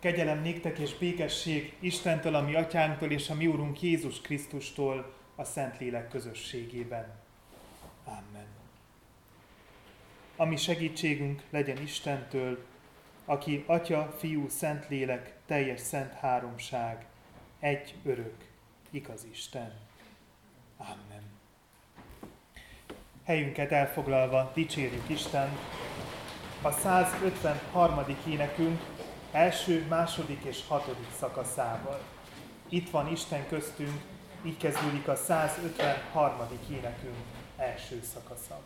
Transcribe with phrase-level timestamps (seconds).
[0.00, 5.44] Kegyelem néktek és békesség Istentől, a mi atyánktól és a mi úrunk Jézus Krisztustól a
[5.44, 7.18] Szentlélek közösségében.
[8.04, 8.46] Amen.
[10.36, 12.64] Ami segítségünk legyen Istentől,
[13.24, 17.06] aki Atya, Fiú, Szentlélek, teljes szent háromság,
[17.58, 18.36] egy örök,
[18.90, 19.72] igaz Isten.
[20.76, 21.22] Amen.
[23.24, 25.58] Helyünket elfoglalva dicsérjük Isten.
[26.62, 28.04] A 153.
[28.28, 28.80] énekünk
[29.32, 32.00] első, második és hatodik szakaszával.
[32.68, 34.00] Itt van Isten köztünk,
[34.44, 36.36] így kezdődik a 153.
[36.70, 37.16] énekünk
[37.56, 38.60] első szakasza.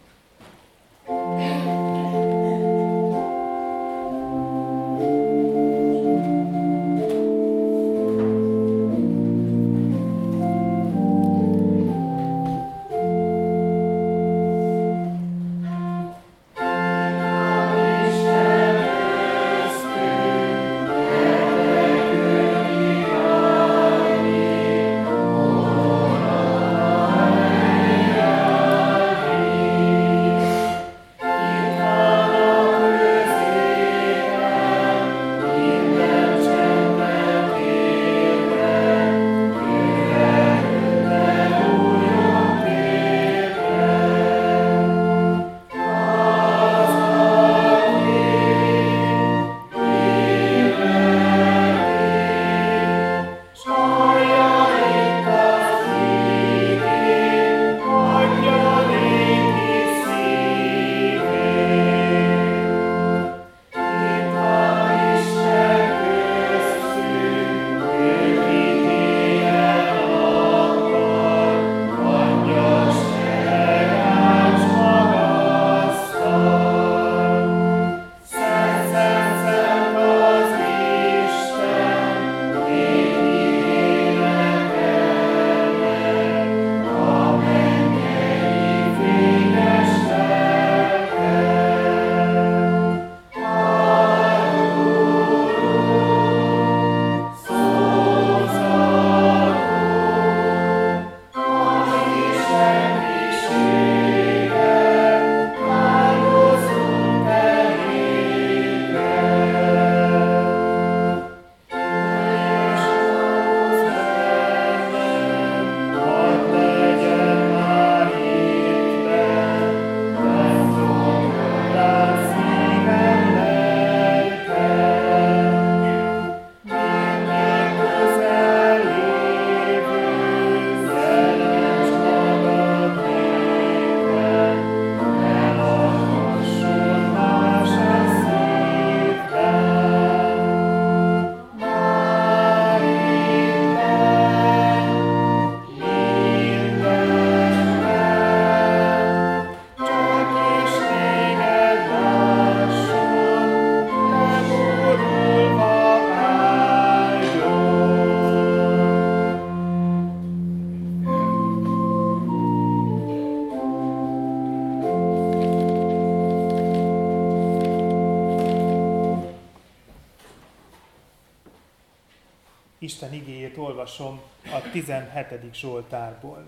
[174.75, 175.55] 17.
[175.55, 176.47] Zsoltárból.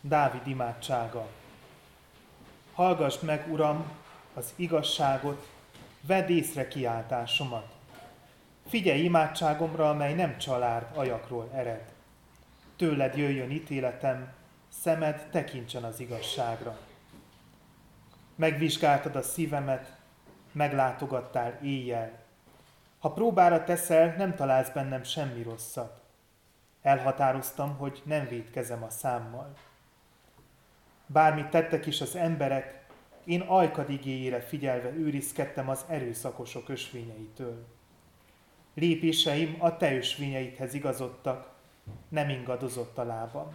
[0.00, 1.26] Dávid imádsága.
[2.72, 3.90] Hallgass meg, Uram,
[4.34, 5.48] az igazságot,
[6.00, 7.72] vedd észre kiáltásomat.
[8.66, 11.92] Figyelj imádságomra, amely nem család ajakról ered.
[12.76, 14.32] Tőled jöjjön ítéletem,
[14.68, 16.78] szemed tekintsen az igazságra.
[18.34, 19.96] Megvizsgáltad a szívemet,
[20.52, 22.22] meglátogattál éjjel,
[22.98, 26.02] ha próbára teszel, nem találsz bennem semmi rosszat.
[26.84, 29.54] Elhatároztam, hogy nem védkezem a számmal.
[31.06, 32.84] Bármit tettek is az emberek,
[33.24, 37.66] én ajkad igéjére figyelve őrizkedtem az erőszakosok ösvényeitől.
[38.74, 41.52] Lépéseim a te ösvényeidhez igazodtak,
[42.08, 43.54] nem ingadozott a lábam.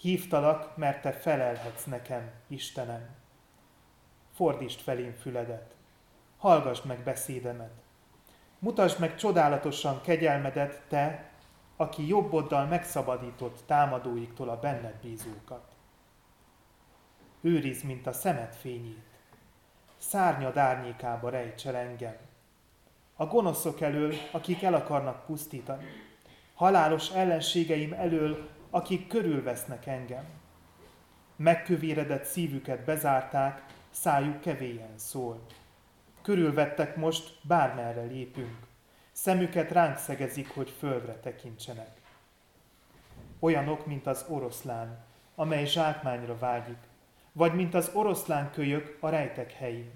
[0.00, 3.08] Hívtalak, mert te felelhetsz nekem, Istenem.
[4.34, 5.74] Fordítsd felém füledet,
[6.36, 7.82] hallgassd meg beszédemet.
[8.58, 11.32] Mutasd meg csodálatosan kegyelmedet, te,
[11.76, 15.72] aki jobboddal megszabadított támadóiktól a benned bízókat.
[17.40, 19.02] Őriz, mint a szemet fényét.
[19.98, 22.16] Szárnyad árnyékába rejtsel engem.
[23.16, 25.84] A gonoszok elől, akik el akarnak pusztítani.
[26.54, 30.24] Halálos ellenségeim elől, akik körülvesznek engem.
[31.36, 35.40] Megkövéredett szívüket bezárták, szájuk kevélyen szól
[36.24, 38.56] körülvettek most, bármerre lépünk.
[39.16, 42.00] Szemüket ránk szegezik, hogy földre tekintsenek.
[43.38, 46.78] Olyanok, mint az oroszlán, amely zsákmányra vágyik,
[47.32, 49.92] vagy mint az oroszlán kölyök a rejtek helyén.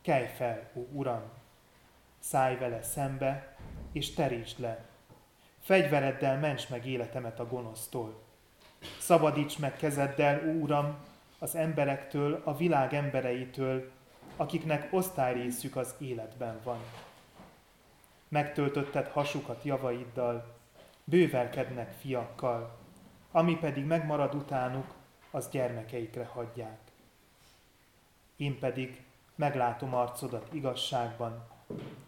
[0.00, 1.22] Kelj fel, ó Uram,
[2.18, 3.56] szállj vele szembe,
[3.92, 4.84] és terítsd le.
[5.60, 8.22] Fegyvereddel ments meg életemet a gonosztól.
[8.98, 10.96] Szabadíts meg kezeddel, ó Uram,
[11.38, 13.90] az emberektől, a világ embereitől,
[14.36, 16.78] akiknek osztályrészük az életben van.
[18.32, 20.54] Megtöltötted hasukat javaiddal,
[21.04, 22.78] bővelkednek fiakkal,
[23.30, 24.94] ami pedig megmarad utánuk,
[25.30, 26.78] az gyermekeikre hagyják.
[28.36, 29.02] Én pedig
[29.34, 31.48] meglátom arcodat igazságban,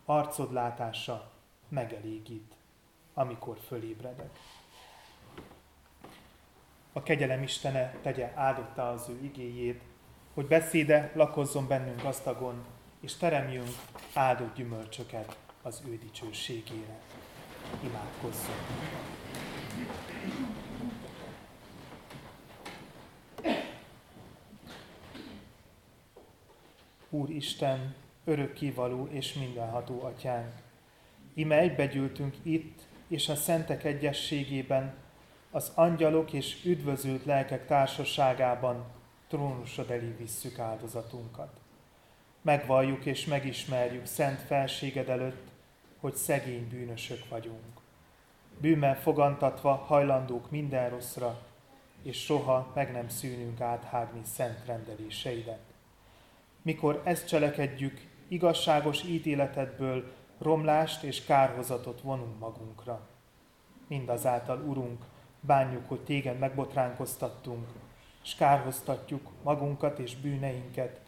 [0.04, 1.30] arcod látása
[1.68, 2.54] megelégít,
[3.14, 4.38] amikor fölébredek.
[6.92, 9.82] A kegyelem Istene tegye áldotta az ő igéjét,
[10.34, 12.64] hogy beszéde lakozzon bennünk gazdagon,
[13.00, 13.70] és teremjünk
[14.14, 17.00] áldott gyümölcsöket az ő dicsőségére.
[17.84, 18.58] Imádkozzunk!
[27.10, 27.94] Úr Isten,
[28.24, 30.52] örökkivaló és mindenható atyánk,
[31.34, 34.94] ime egybegyűltünk itt és a szentek egyességében,
[35.50, 38.84] az angyalok és üdvözült lelkek társaságában
[39.28, 41.60] trónusod elé visszük áldozatunkat.
[42.42, 45.52] Megvalljuk és megismerjük szent felséged előtt,
[46.04, 47.80] hogy szegény bűnösök vagyunk.
[48.60, 51.38] Bűmmel fogantatva hajlandók minden rosszra,
[52.02, 55.60] és soha meg nem szűnünk áthágni szent rendeléseidet.
[56.62, 63.08] Mikor ezt cselekedjük, igazságos ítéletedből romlást és kárhozatot vonunk magunkra.
[63.88, 65.04] Mindazáltal, Urunk,
[65.40, 67.68] bánjuk, hogy téged megbotránkoztattunk,
[68.22, 71.00] és kárhoztatjuk magunkat és bűneinket,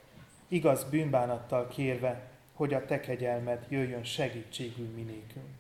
[0.48, 5.56] igaz bűnbánattal kérve, hogy a te kegyelmed jöjjön segítségül minékünk.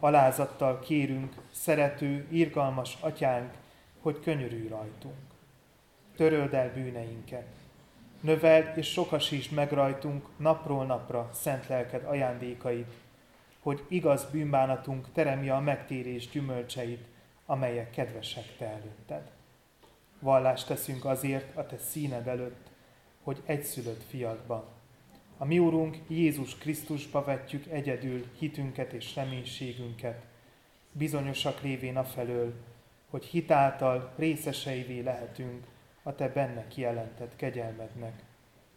[0.00, 3.52] Alázattal kérünk, szerető, irgalmas atyánk,
[4.00, 5.14] hogy könyörülj rajtunk.
[6.16, 7.46] Töröld el bűneinket.
[8.20, 12.92] Növeld és sokasítsd meg rajtunk napról napra szent lelked ajándékait,
[13.60, 17.04] hogy igaz bűnbánatunk teremje a megtérés gyümölcseit,
[17.46, 19.30] amelyek kedvesek te előtted.
[20.18, 22.70] Vallást teszünk azért a te színed előtt,
[23.22, 24.71] hogy egyszülött fiadba,
[25.42, 30.24] a mi Úrunk Jézus Krisztusba vetjük egyedül hitünket és reménységünket,
[30.92, 32.54] bizonyosak lévén afelől,
[33.10, 35.66] hogy hitáltal részeseivé lehetünk
[36.02, 38.22] a Te benne kijelentett kegyelmednek,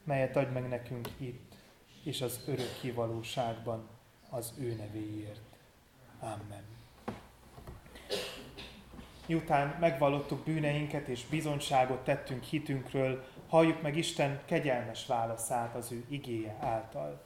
[0.03, 1.55] melyet adj meg nekünk itt
[2.03, 3.87] és az örök kivalóságban
[4.29, 5.41] az ő nevéért.
[6.19, 6.63] Amen.
[9.25, 16.57] Miután megvallottuk bűneinket és bizonyságot tettünk hitünkről, halljuk meg Isten kegyelmes válaszát az ő igéje
[16.59, 17.21] által.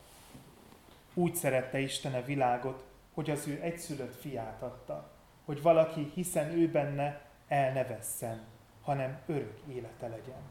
[1.13, 2.83] Úgy szerette Isten a világot,
[3.13, 5.11] hogy az ő egyszülött fiát adta,
[5.45, 8.45] hogy valaki, hiszen ő benne, el ne vesszen,
[8.81, 10.41] hanem örök élete legyen.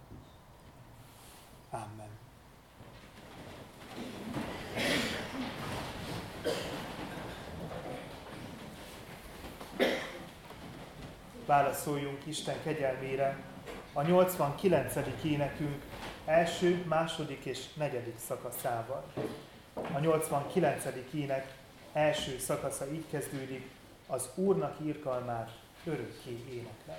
[1.70, 2.08] Amen.
[11.46, 13.36] Válaszoljunk Isten kegyelmére,
[13.98, 14.94] a 89.
[15.24, 15.82] énekünk
[16.24, 19.04] első, második és negyedik szakaszával.
[19.74, 20.84] A 89.
[21.14, 21.54] ének
[21.92, 23.70] első szakasza így kezdődik,
[24.06, 25.50] az Úrnak írkalmát
[25.84, 26.98] örökké éneklem.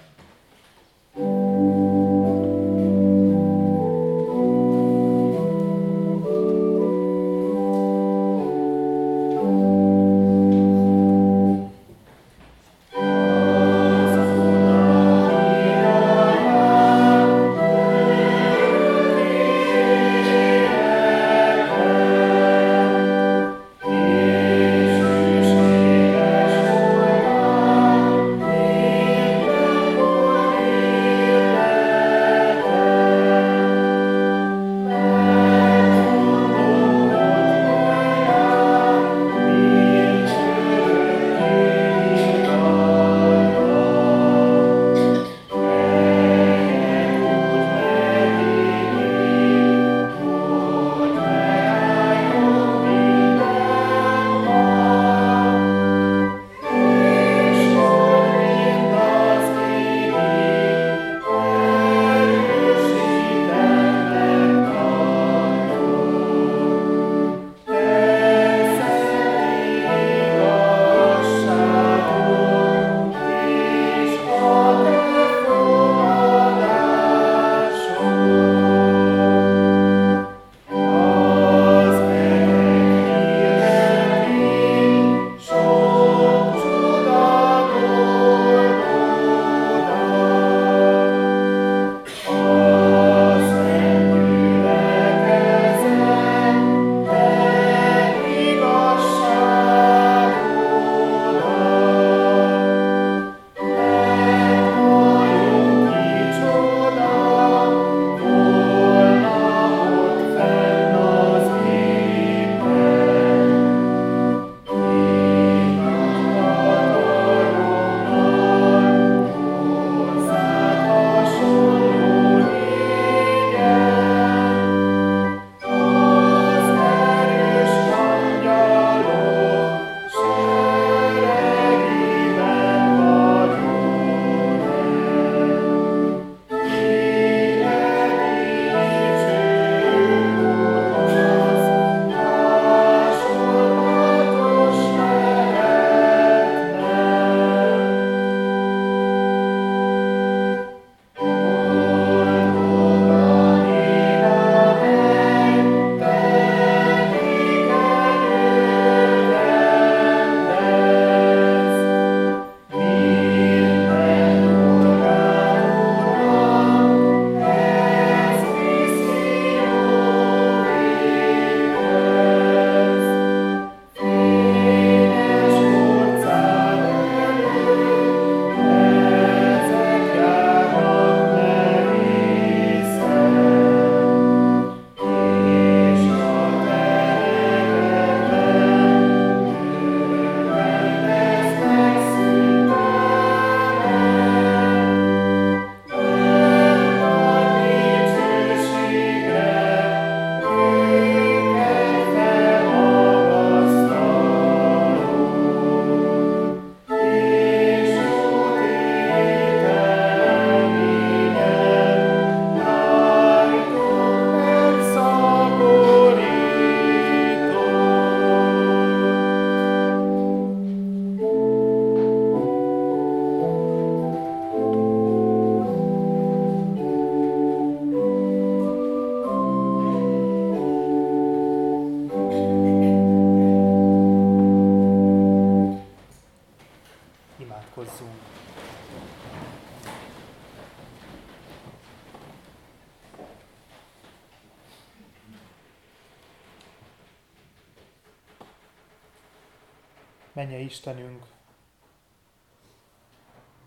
[250.39, 251.25] Menje Istenünk,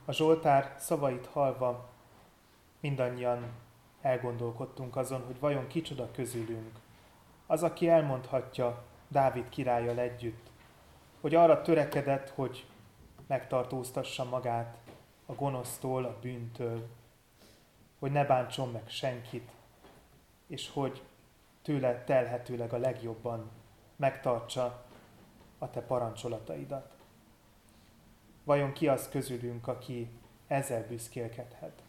[0.05, 1.88] a Zsoltár szavait hallva
[2.81, 3.52] mindannyian
[4.00, 6.79] elgondolkodtunk azon, hogy vajon kicsoda közülünk,
[7.47, 10.50] az, aki elmondhatja Dávid királlyal együtt,
[11.21, 12.67] hogy arra törekedett, hogy
[13.26, 14.76] megtartóztassa magát
[15.26, 16.88] a gonosztól, a bűntől,
[17.99, 19.50] hogy ne bántson meg senkit,
[20.47, 21.02] és hogy
[21.62, 23.50] tőle telhetőleg a legjobban
[23.97, 24.91] megtartsa
[25.62, 26.97] a te parancsolataidat.
[28.45, 30.11] Vajon ki az közülünk, aki
[30.47, 31.83] ezzel büszkélkedhet?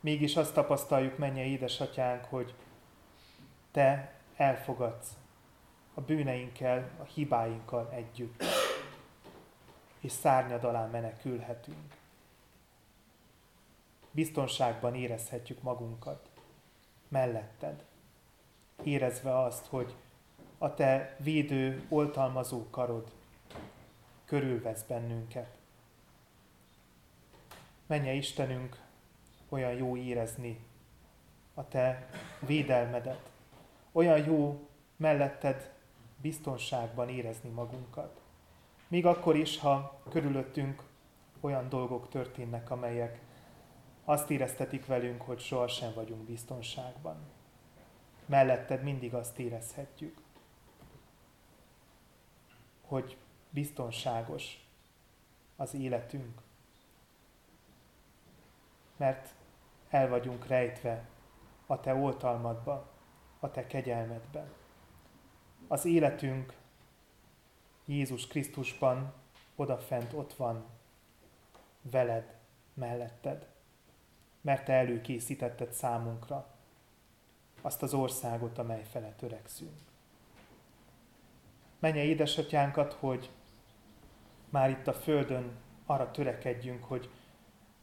[0.00, 2.54] Mégis azt tapasztaljuk, menje édesatyánk, hogy
[3.70, 5.16] te elfogadsz
[5.94, 8.44] a bűneinkkel, a hibáinkkal együtt,
[10.00, 11.96] és szárnyad alá menekülhetünk.
[14.10, 16.30] Biztonságban érezhetjük magunkat,
[17.08, 17.84] melletted,
[18.82, 19.94] érezve azt, hogy
[20.62, 23.10] a te védő, oltalmazó karod
[24.24, 25.56] körülvesz bennünket.
[27.86, 28.80] Menje Istenünk,
[29.48, 30.64] olyan jó érezni
[31.54, 32.08] a te
[32.40, 33.30] védelmedet,
[33.92, 35.72] olyan jó melletted
[36.20, 38.20] biztonságban érezni magunkat.
[38.88, 40.82] Még akkor is, ha körülöttünk
[41.40, 43.20] olyan dolgok történnek, amelyek
[44.04, 47.16] azt éreztetik velünk, hogy sohasem vagyunk biztonságban.
[48.26, 50.21] Melletted mindig azt érezhetjük,
[52.92, 53.16] hogy
[53.50, 54.66] biztonságos
[55.56, 56.40] az életünk.
[58.96, 59.34] Mert
[59.88, 61.08] el vagyunk rejtve
[61.66, 62.90] a te oltalmadba,
[63.40, 64.52] a te kegyelmedben.
[65.68, 66.56] Az életünk
[67.84, 69.12] Jézus Krisztusban
[69.56, 70.64] odafent ott van,
[71.82, 72.36] veled,
[72.74, 73.48] melletted,
[74.40, 76.46] mert te előkészítetted számunkra
[77.60, 79.91] azt az országot, amely fele törekszünk.
[81.82, 83.30] Menje édesatyánkat, hogy
[84.50, 85.50] már itt a Földön
[85.86, 87.10] arra törekedjünk, hogy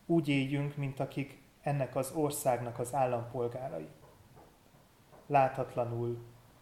[0.05, 3.87] úgy éljünk, mint akik ennek az országnak az állampolgárai.
[5.27, 6.17] Láthatlanul,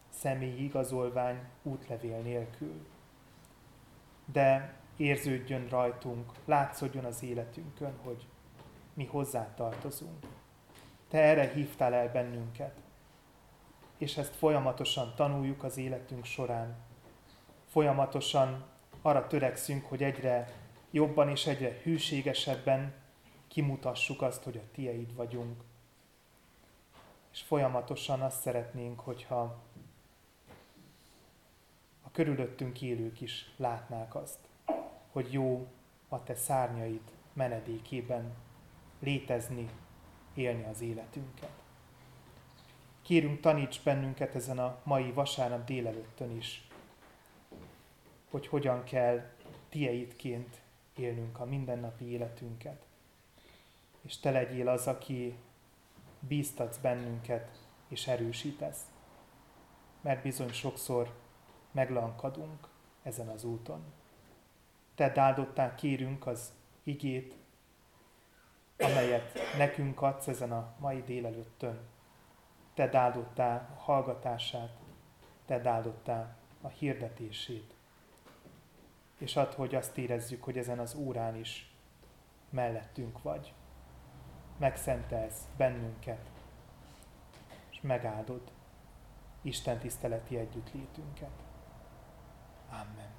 [0.09, 2.87] személyi igazolvány, útlevél nélkül.
[4.25, 8.27] De érződjön rajtunk, látszódjon az életünkön, hogy
[8.93, 10.25] mi hozzá tartozunk.
[11.09, 12.75] Te erre hívtál el bennünket,
[13.97, 16.86] és ezt folyamatosan tanuljuk az életünk során.
[17.77, 18.65] Folyamatosan
[19.01, 20.53] arra törekszünk, hogy egyre
[20.91, 22.93] jobban és egyre hűségesebben
[23.47, 25.63] kimutassuk azt, hogy a tieid vagyunk.
[27.31, 29.63] És folyamatosan azt szeretnénk, hogyha
[32.03, 34.39] a körülöttünk élők is látnák azt,
[35.11, 35.67] hogy jó
[36.09, 38.33] a te szárnyaid menedékében
[38.99, 39.69] létezni,
[40.33, 41.51] élni az életünket.
[43.01, 46.66] Kérünk, taníts bennünket ezen a mai vasárnap délelőttön is,
[48.29, 49.29] hogy hogyan kell
[49.69, 50.61] tieidként
[50.95, 52.85] élnünk a mindennapi életünket.
[54.01, 55.37] És te legyél az, aki
[56.19, 57.49] bíztatsz bennünket
[57.87, 58.81] és erősítesz.
[60.01, 61.13] Mert bizony sokszor
[61.71, 62.67] meglankadunk
[63.03, 63.83] ezen az úton.
[64.95, 66.53] Te áldottál kérünk az
[66.83, 67.35] igét,
[68.77, 71.79] amelyet nekünk adsz ezen a mai délelőttön.
[72.73, 74.77] Te áldottál a hallgatását,
[75.45, 77.76] te áldottál a hirdetését
[79.17, 81.71] és add, hogy azt érezzük, hogy ezen az órán is
[82.49, 83.53] mellettünk vagy.
[84.57, 86.29] Megszentelsz bennünket,
[87.69, 88.41] és megáldod
[89.41, 91.43] Isten tiszteleti együttlétünket.
[92.69, 93.15] Amen.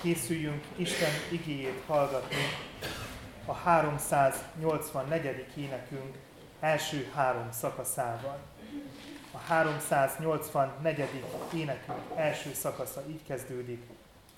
[0.00, 2.36] Készüljünk Isten igéjét hallgatni
[3.46, 5.46] a 384.
[5.56, 6.16] énekünk
[6.62, 8.38] első három szakaszával.
[9.32, 11.24] A 384.
[11.54, 13.82] énekünk első szakasza így kezdődik,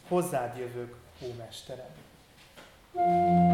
[0.08, 1.90] hozzád jövök, ó Mesterem.
[2.94, 3.53] thank you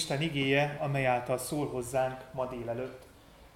[0.00, 3.02] Isten igéje, amely által szól hozzánk ma délelőtt.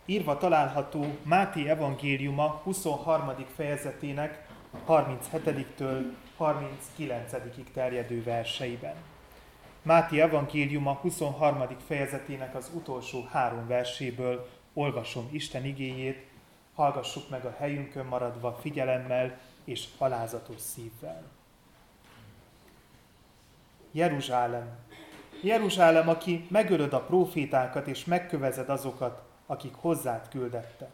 [0.04, 3.34] Írva található Máté evangéliuma 23.
[3.54, 4.46] fejezetének
[4.88, 6.02] 37-től
[6.38, 8.94] 39-ig terjedő verseiben.
[9.82, 11.66] Máté evangéliuma 23.
[11.86, 16.26] fejezetének az utolsó három verséből olvasom Isten igéjét,
[16.74, 21.22] hallgassuk meg a helyünkön maradva figyelemmel és alázatos szívvel.
[23.92, 24.83] Jeruzsálem,
[25.44, 30.90] Jeruzsálem, aki megölöd a profétákat és megkövezed azokat, akik hozzád küldettek.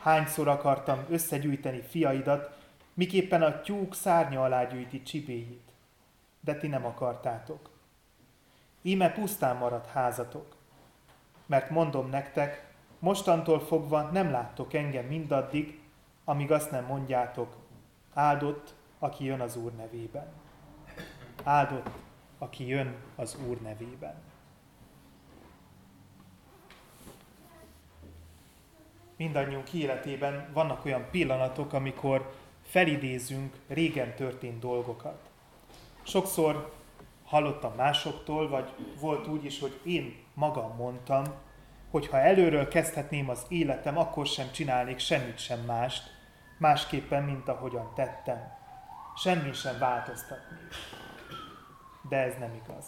[0.00, 2.58] Hányszor akartam összegyűjteni fiaidat,
[2.94, 5.72] miképpen a tyúk szárnya alá gyűjti csibéjét,
[6.40, 7.70] de ti nem akartátok.
[8.82, 10.56] Íme pusztán maradt házatok,
[11.46, 15.80] mert mondom nektek, mostantól fogva nem láttok engem mindaddig,
[16.24, 17.56] amíg azt nem mondjátok,
[18.14, 20.26] áldott, aki jön az Úr nevében.
[21.44, 21.90] Áldott,
[22.42, 24.14] aki jön az Úr nevében.
[29.16, 35.30] Mindannyiunk életében vannak olyan pillanatok, amikor felidézünk régen történt dolgokat.
[36.02, 36.72] Sokszor
[37.24, 41.24] hallottam másoktól, vagy volt úgy is, hogy én magam mondtam,
[41.90, 46.10] hogy ha előről kezdhetném az életem, akkor sem csinálnék semmit sem mást,
[46.58, 48.52] másképpen, mint ahogyan tettem.
[49.16, 51.01] Semmi sem változtatnék
[52.12, 52.84] de ez nem igaz.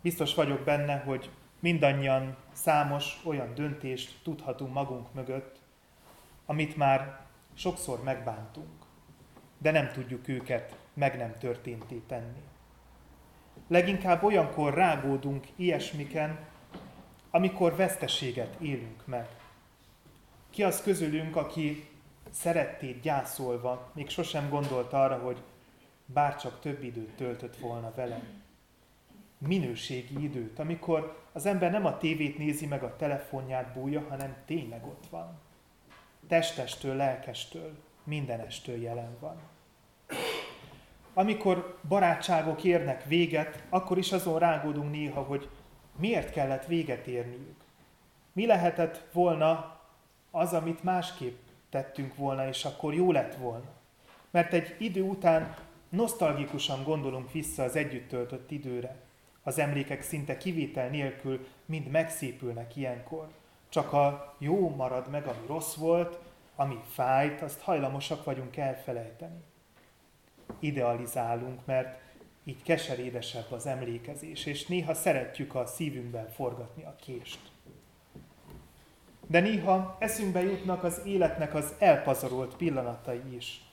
[0.00, 1.30] Biztos vagyok benne, hogy
[1.60, 5.60] mindannyian számos olyan döntést tudhatunk magunk mögött,
[6.46, 7.20] amit már
[7.54, 8.68] sokszor megbántunk,
[9.58, 12.42] de nem tudjuk őket meg nem történté tenni.
[13.68, 16.38] Leginkább olyankor rágódunk ilyesmiken,
[17.30, 19.28] amikor veszteséget élünk meg.
[20.50, 21.88] Ki az közülünk, aki
[22.30, 25.42] szerettét gyászolva még sosem gondolt arra, hogy
[26.12, 28.20] bárcsak több időt töltött volna vele.
[29.38, 34.86] Minőségi időt, amikor az ember nem a tévét nézi meg a telefonját bújja, hanem tényleg
[34.86, 35.38] ott van.
[36.28, 39.40] Testestől, lelkestől, mindenestől jelen van.
[41.14, 45.48] Amikor barátságok érnek véget, akkor is azon rágódunk néha, hogy
[45.98, 47.60] miért kellett véget érniük.
[48.32, 49.80] Mi lehetett volna
[50.30, 51.38] az, amit másképp
[51.70, 53.68] tettünk volna, és akkor jó lett volna.
[54.30, 55.56] Mert egy idő után
[55.90, 58.96] Nosztalgikusan gondolunk vissza az együtt töltött időre.
[59.42, 63.28] Az emlékek szinte kivétel nélkül mind megszépülnek ilyenkor.
[63.68, 66.18] Csak a jó marad meg, ami rossz volt,
[66.56, 69.42] ami fájt, azt hajlamosak vagyunk elfelejteni.
[70.58, 72.00] Idealizálunk, mert
[72.44, 77.40] így keserédesebb az emlékezés, és néha szeretjük a szívünkben forgatni a kést.
[79.26, 83.69] De néha eszünkbe jutnak az életnek az elpazarolt pillanatai is.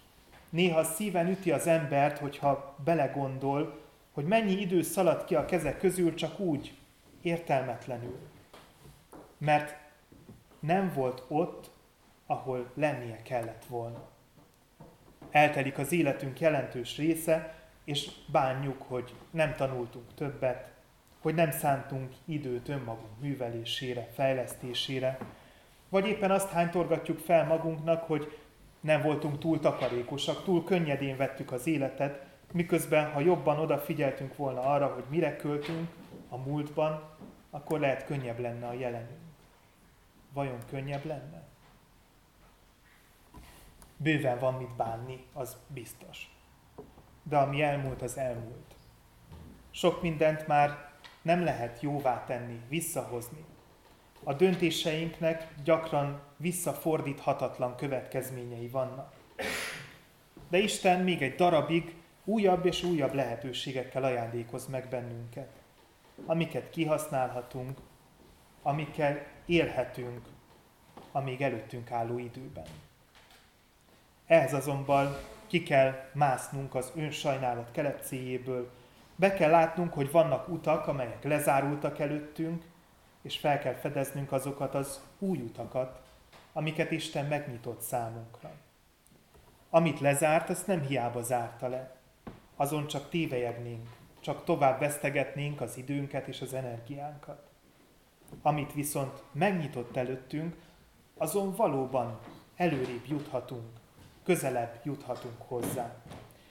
[0.58, 3.80] Néha szíven üti az embert, hogyha belegondol,
[4.12, 6.78] hogy mennyi idő szaladt ki a kezek közül csak úgy,
[7.22, 8.18] értelmetlenül.
[9.38, 9.76] Mert
[10.60, 11.70] nem volt ott,
[12.26, 14.08] ahol lennie kellett volna.
[15.32, 20.72] Eltelik az életünk jelentős része, és bánjuk, hogy nem tanultunk többet,
[21.22, 25.18] hogy nem szántunk időt önmagunk művelésére, fejlesztésére,
[25.90, 28.38] vagy éppen azt hánytorgatjuk fel magunknak, hogy
[28.80, 34.88] nem voltunk túl takarékosak, túl könnyedén vettük az életet, miközben ha jobban odafigyeltünk volna arra,
[34.88, 35.90] hogy mire költünk
[36.30, 37.04] a múltban,
[37.50, 39.20] akkor lehet könnyebb lenne a jelenünk.
[40.34, 41.44] Vajon könnyebb lenne?
[43.98, 46.36] Bőven van mit bánni, az biztos.
[47.24, 48.76] De ami elmúlt, az elmúlt.
[49.72, 53.46] Sok mindent már nem lehet jóvá tenni, visszahozni.
[54.24, 59.14] A döntéseinknek gyakran visszafordíthatatlan következményei vannak.
[60.50, 65.50] De Isten még egy darabig újabb és újabb lehetőségekkel ajándékoz meg bennünket,
[66.26, 67.78] amiket kihasználhatunk,
[68.62, 70.26] amikkel élhetünk
[71.12, 72.66] a még előttünk álló időben.
[74.26, 78.72] Ehhez azonban ki kell másznunk az önsajnálat kelepcéjéből,
[79.16, 82.64] be kell látnunk, hogy vannak utak, amelyek lezárultak előttünk,
[83.22, 86.07] és fel kell fedeznünk azokat az új utakat,
[86.58, 88.52] amiket Isten megnyitott számunkra.
[89.70, 91.96] Amit lezárt, azt nem hiába zárta le.
[92.56, 93.88] Azon csak tévejegnénk,
[94.20, 97.50] csak tovább vesztegetnénk az időnket és az energiánkat.
[98.42, 100.56] Amit viszont megnyitott előttünk,
[101.18, 102.20] azon valóban
[102.56, 103.70] előrébb juthatunk,
[104.24, 105.96] közelebb juthatunk hozzá.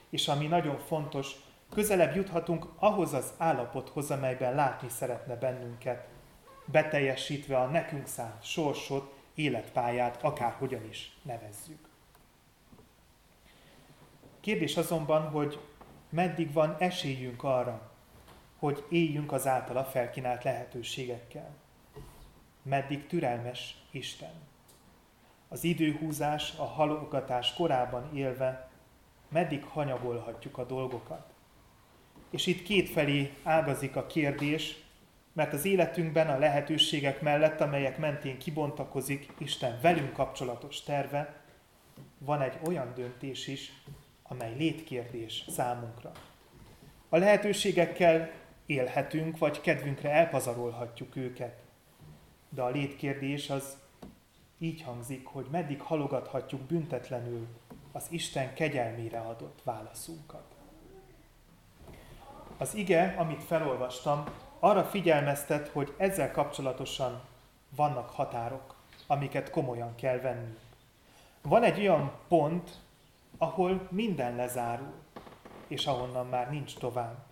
[0.09, 1.35] És ami nagyon fontos,
[1.69, 6.07] közelebb juthatunk ahhoz az állapothoz, amelyben látni szeretne bennünket,
[6.65, 11.89] beteljesítve a nekünk szánt sorsot, életpályát, akárhogyan is nevezzük.
[14.39, 15.59] Kérdés azonban, hogy
[16.09, 17.91] meddig van esélyünk arra,
[18.59, 21.55] hogy éljünk az általa felkínált lehetőségekkel.
[22.61, 24.33] Meddig türelmes Isten.
[25.47, 28.69] Az időhúzás, a halogatás korában élve,
[29.29, 31.33] meddig hanyagolhatjuk a dolgokat.
[32.29, 34.86] És itt kétfelé ágazik a kérdés,
[35.37, 41.41] mert az életünkben a lehetőségek mellett, amelyek mentén kibontakozik Isten velünk kapcsolatos terve,
[42.17, 43.71] van egy olyan döntés is,
[44.23, 46.11] amely létkérdés számunkra.
[47.09, 48.31] A lehetőségekkel
[48.65, 51.63] élhetünk, vagy kedvünkre elpazarolhatjuk őket.
[52.49, 53.77] De a létkérdés az
[54.57, 57.47] így hangzik, hogy meddig halogathatjuk büntetlenül
[57.91, 60.55] az Isten kegyelmére adott válaszunkat.
[62.57, 64.25] Az ige, amit felolvastam,
[64.59, 67.21] arra figyelmeztet, hogy ezzel kapcsolatosan
[67.69, 68.75] vannak határok,
[69.07, 70.57] amiket komolyan kell venni.
[71.41, 72.69] Van egy olyan pont,
[73.37, 74.93] ahol minden lezárul,
[75.67, 77.25] és ahonnan már nincs tovább.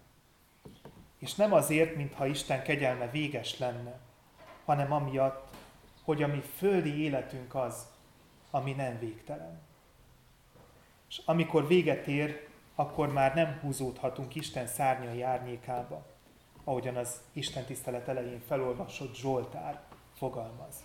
[1.18, 4.00] És nem azért, mintha Isten kegyelme véges lenne,
[4.66, 5.48] hanem amiatt,
[6.04, 7.88] hogy a mi földi életünk az,
[8.52, 9.62] ami nem végtelen.
[11.10, 16.06] És amikor véget ér, akkor már nem húzódhatunk Isten szárnyai árnyékába,
[16.66, 19.82] ahogyan az Isten tisztelet elején felolvasott Zsoltár
[20.18, 20.76] fogalmaz.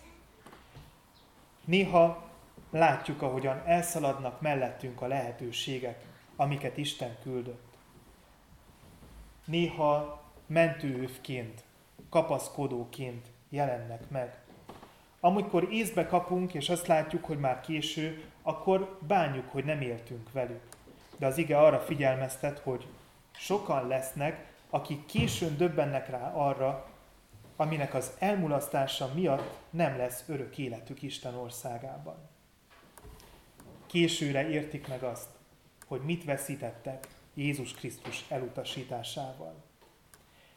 [1.65, 2.29] Néha
[2.71, 6.05] látjuk, ahogyan elszaladnak mellettünk a lehetőségek,
[6.37, 7.69] amiket Isten küldött.
[9.45, 11.65] Néha mentőövként,
[12.11, 14.39] kapaszkodóként jelennek meg.
[15.21, 20.63] Amikor észbe kapunk, és azt látjuk, hogy már késő, akkor bánjuk, hogy nem éltünk velük.
[21.17, 22.87] De az ige arra figyelmeztet, hogy
[23.33, 26.91] sokan lesznek, akik későn döbbennek rá arra,
[27.57, 32.29] aminek az elmulasztása miatt nem lesz örök életük Isten országában.
[33.87, 35.29] Későre értik meg azt,
[35.87, 39.55] hogy mit veszítettek Jézus Krisztus elutasításával.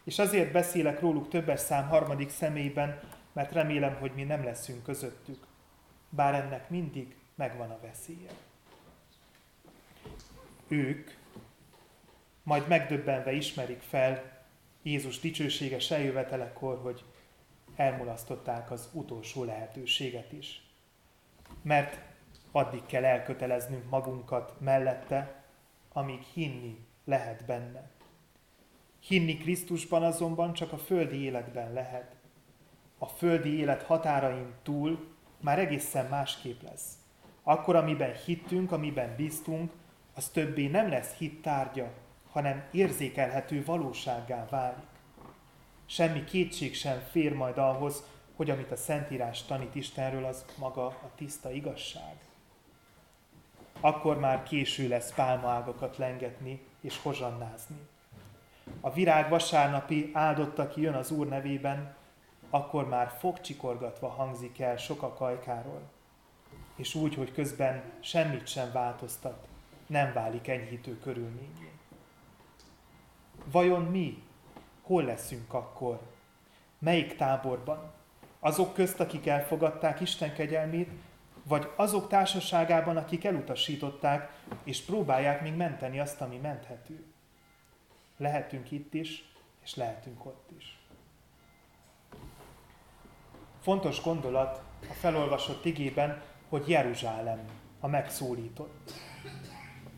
[0.04, 3.00] És azért beszélek róluk többes szám harmadik személyben,
[3.34, 5.46] mert remélem, hogy mi nem leszünk közöttük,
[6.10, 8.30] bár ennek mindig megvan a veszélye.
[10.68, 11.12] Ők
[12.44, 14.42] majd megdöbbenve ismerik fel
[14.82, 17.04] Jézus dicsőséges eljövetelekor, hogy
[17.76, 20.62] elmulasztották az utolsó lehetőséget is.
[21.62, 22.00] Mert
[22.52, 25.44] addig kell elköteleznünk magunkat mellette,
[25.94, 27.90] amíg hinni lehet benne.
[29.00, 32.16] Hinni Krisztusban azonban csak a földi életben lehet.
[32.98, 35.08] A földi élet határain túl
[35.42, 36.98] már egészen másképp lesz.
[37.44, 39.72] Akkor, amiben hittünk, amiben bíztunk,
[40.14, 41.92] az többé nem lesz hit tárgya,
[42.34, 44.86] hanem érzékelhető valósággá válik.
[45.86, 48.04] Semmi kétség sem fér majd ahhoz,
[48.36, 52.16] hogy amit a Szentírás tanít Istenről, az maga a tiszta igazság.
[53.80, 57.78] Akkor már késő lesz pálmaágakat lengetni és hozsannázni.
[58.82, 61.96] A virág vasárnapi áldott, aki jön az Úr nevében,
[62.50, 65.82] akkor már fogcsikorgatva hangzik el sok a kajkáról,
[66.76, 69.48] és úgy, hogy közben semmit sem változtat,
[69.88, 71.73] nem válik enyhítő körülményé.
[73.52, 74.24] Vajon mi
[74.82, 76.00] hol leszünk akkor?
[76.80, 77.92] Melyik táborban?
[78.40, 80.90] Azok közt, akik elfogadták Isten kegyelmét,
[81.44, 84.32] vagy azok társaságában, akik elutasították,
[84.64, 87.04] és próbálják még menteni azt, ami menthető.
[88.18, 89.32] Lehetünk itt is,
[89.64, 90.78] és lehetünk ott is.
[93.62, 97.40] Fontos gondolat a felolvasott igében, hogy Jeruzsálem
[97.80, 98.94] a megszólított.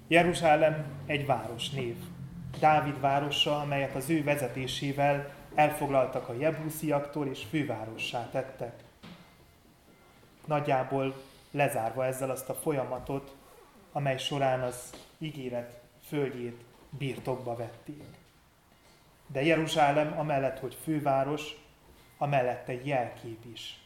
[0.07, 2.14] Jeruzsálem egy város név.
[2.59, 8.83] Dávid városa, amelyet az ő vezetésével elfoglaltak a jebúsziaktól és fővárossá tettek.
[10.45, 11.15] Nagyjából
[11.51, 13.35] lezárva ezzel azt a folyamatot,
[13.91, 18.03] amely során az ígéret földjét birtokba vették.
[19.27, 21.55] De Jeruzsálem amellett, hogy főváros,
[22.17, 23.79] amellett egy jelkép is.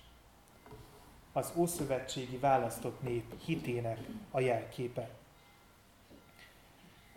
[1.34, 4.00] Az ószövetségi választott nép hitének
[4.32, 5.10] a jelképe.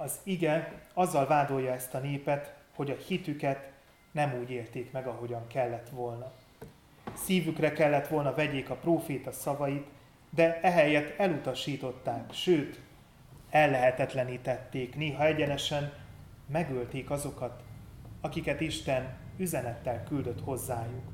[0.02, 3.70] Az ige azzal vádolja ezt a népet, hogy a hitüket
[4.12, 6.32] nem úgy élték meg, ahogyan kellett volna.
[7.14, 9.86] Szívükre kellett volna vegyék a próféta szavait,
[10.30, 12.80] de ehelyett elutasították, sőt,
[13.50, 15.92] ellehetetlenítették, néha egyenesen
[16.46, 17.62] megölték azokat,
[18.20, 21.04] akiket Isten üzenettel küldött hozzájuk.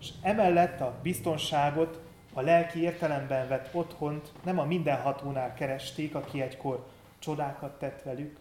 [0.00, 2.00] És emellett a biztonságot,
[2.32, 6.86] a lelki értelemben vett otthont nem a mindenhatónál keresték, aki egykor
[7.20, 8.38] csodákat tett velük,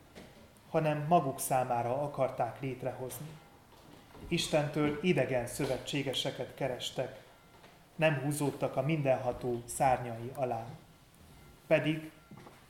[0.70, 3.28] hanem maguk számára akarták létrehozni.
[4.28, 7.24] Istentől idegen szövetségeseket kerestek,
[7.96, 10.66] nem húzódtak a mindenható szárnyai alá.
[11.68, 12.12] Pedig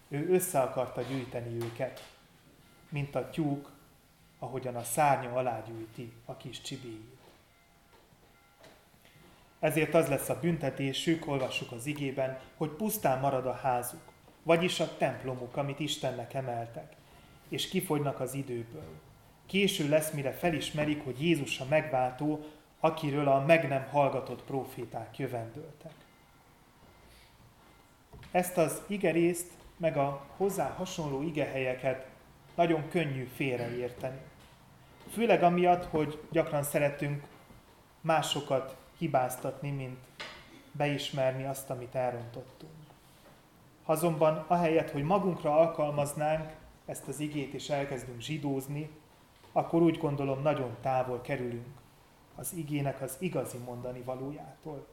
[0.08, 2.14] ő össze akarta gyűjteni őket,
[2.90, 3.72] mint a tyúk
[4.40, 7.18] ahogyan a szárnya alá gyűjti a kis csibéjét.
[9.60, 14.09] Ezért az lesz a büntetésük, olvassuk az igében, hogy pusztán marad a házuk,
[14.44, 16.96] vagyis a templomuk, amit Istennek emeltek,
[17.50, 18.90] és kifogynak az időből.
[19.46, 22.44] Késő lesz, mire felismerik, hogy Jézus a megváltó,
[22.80, 25.92] akiről a meg nem hallgatott proféták jövendöltek.
[28.32, 29.48] Ezt az igerészt,
[29.78, 32.08] meg a hozzá hasonló igehelyeket
[32.56, 34.20] nagyon könnyű félreérteni.
[35.12, 37.24] Főleg amiatt, hogy gyakran szeretünk
[38.02, 39.98] másokat hibáztatni, mint
[40.72, 42.79] beismerni azt, amit elrontottunk.
[43.90, 48.90] Azonban ahelyett, hogy magunkra alkalmaznánk ezt az igét és elkezdünk zsidózni,
[49.52, 51.78] akkor úgy gondolom nagyon távol kerülünk
[52.36, 54.88] az igének az igazi mondani valójától.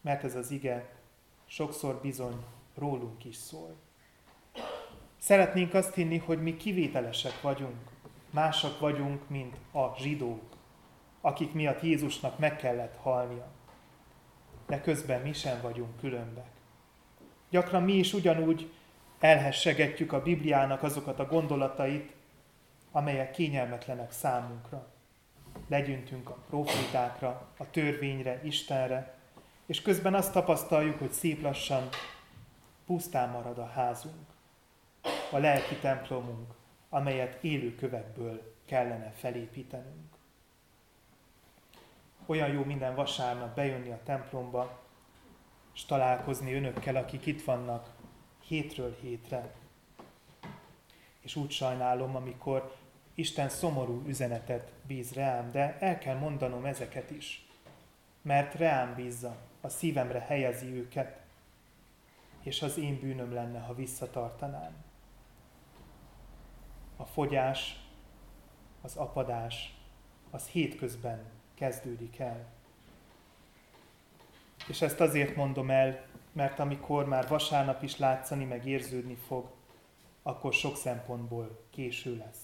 [0.00, 0.88] Mert ez az ige
[1.46, 2.44] sokszor bizony
[2.74, 3.74] rólunk is szól.
[5.18, 7.90] Szeretnénk azt hinni, hogy mi kivételesek vagyunk,
[8.30, 10.42] másak vagyunk, mint a zsidók,
[11.20, 13.46] akik miatt Jézusnak meg kellett halnia.
[14.66, 16.56] De közben mi sem vagyunk különbek.
[17.50, 18.70] Gyakran mi is ugyanúgy
[19.18, 22.12] elhessegetjük a Bibliának azokat a gondolatait,
[22.92, 24.86] amelyek kényelmetlenek számunkra.
[25.68, 29.14] Legyüntünk a profétákra, a törvényre, Istenre,
[29.66, 31.88] és közben azt tapasztaljuk, hogy szép lassan
[32.86, 34.26] pusztán marad a házunk,
[35.30, 36.54] a lelki templomunk,
[36.88, 40.16] amelyet élő kövekből kellene felépítenünk.
[42.26, 44.78] Olyan jó minden vasárnap bejönni a templomba,
[45.78, 47.94] és találkozni önökkel, akik itt vannak
[48.46, 49.54] hétről hétre.
[51.20, 52.74] És úgy sajnálom, amikor
[53.14, 57.46] Isten szomorú üzenetet bíz rám, de el kell mondanom ezeket is,
[58.22, 61.20] mert rám bízza, a szívemre helyezi őket,
[62.42, 64.84] és az én bűnöm lenne, ha visszatartanám.
[66.96, 67.86] A fogyás,
[68.80, 69.74] az apadás,
[70.30, 72.57] az hétközben kezdődik el.
[74.68, 79.50] És ezt azért mondom el, mert amikor már vasárnap is látszani, meg érződni fog,
[80.22, 82.42] akkor sok szempontból késő lesz.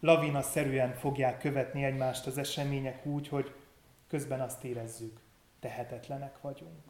[0.00, 3.54] Lavina szerűen fogják követni egymást az események úgy, hogy
[4.08, 5.20] közben azt érezzük,
[5.60, 6.82] tehetetlenek vagyunk.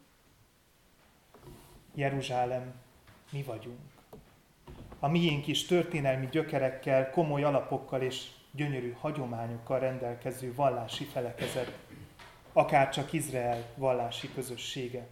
[1.94, 2.75] Jeruzsálem,
[3.33, 3.79] mi vagyunk.
[4.99, 11.79] A miénk is történelmi gyökerekkel, komoly alapokkal és gyönyörű hagyományokkal rendelkező vallási felekezet,
[12.61, 15.07] akár csak Izrael vallási közössége.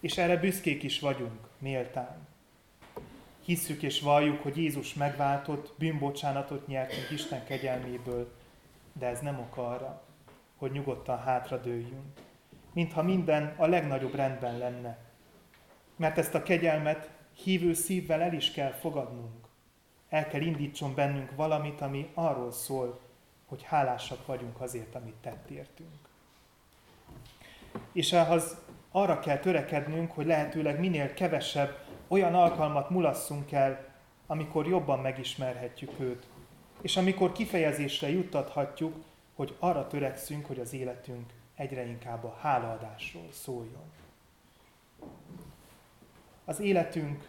[0.00, 2.28] És erre büszkék is vagyunk, méltán.
[3.44, 8.32] Hisszük és valljuk, hogy Jézus megváltott, bűnbocsánatot nyertünk Isten kegyelméből,
[8.92, 10.02] de ez nem ok arra,
[10.56, 12.12] hogy nyugodtan hátradőljünk.
[12.72, 14.98] Mintha minden a legnagyobb rendben lenne.
[15.96, 17.10] Mert ezt a kegyelmet
[17.42, 19.46] hívő szívvel el is kell fogadnunk.
[20.08, 23.00] El kell indítson bennünk valamit, ami arról szól,
[23.46, 26.09] hogy hálásak vagyunk azért, amit tett értünk.
[27.92, 28.56] És ahhoz
[28.90, 33.88] arra kell törekednünk, hogy lehetőleg minél kevesebb olyan alkalmat mulasszunk el,
[34.26, 36.26] amikor jobban megismerhetjük őt,
[36.80, 38.94] és amikor kifejezésre juttathatjuk,
[39.34, 43.92] hogy arra törekszünk, hogy az életünk egyre inkább a hálaadásról szóljon.
[46.44, 47.28] Az életünk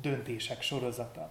[0.00, 1.30] döntések sorozata.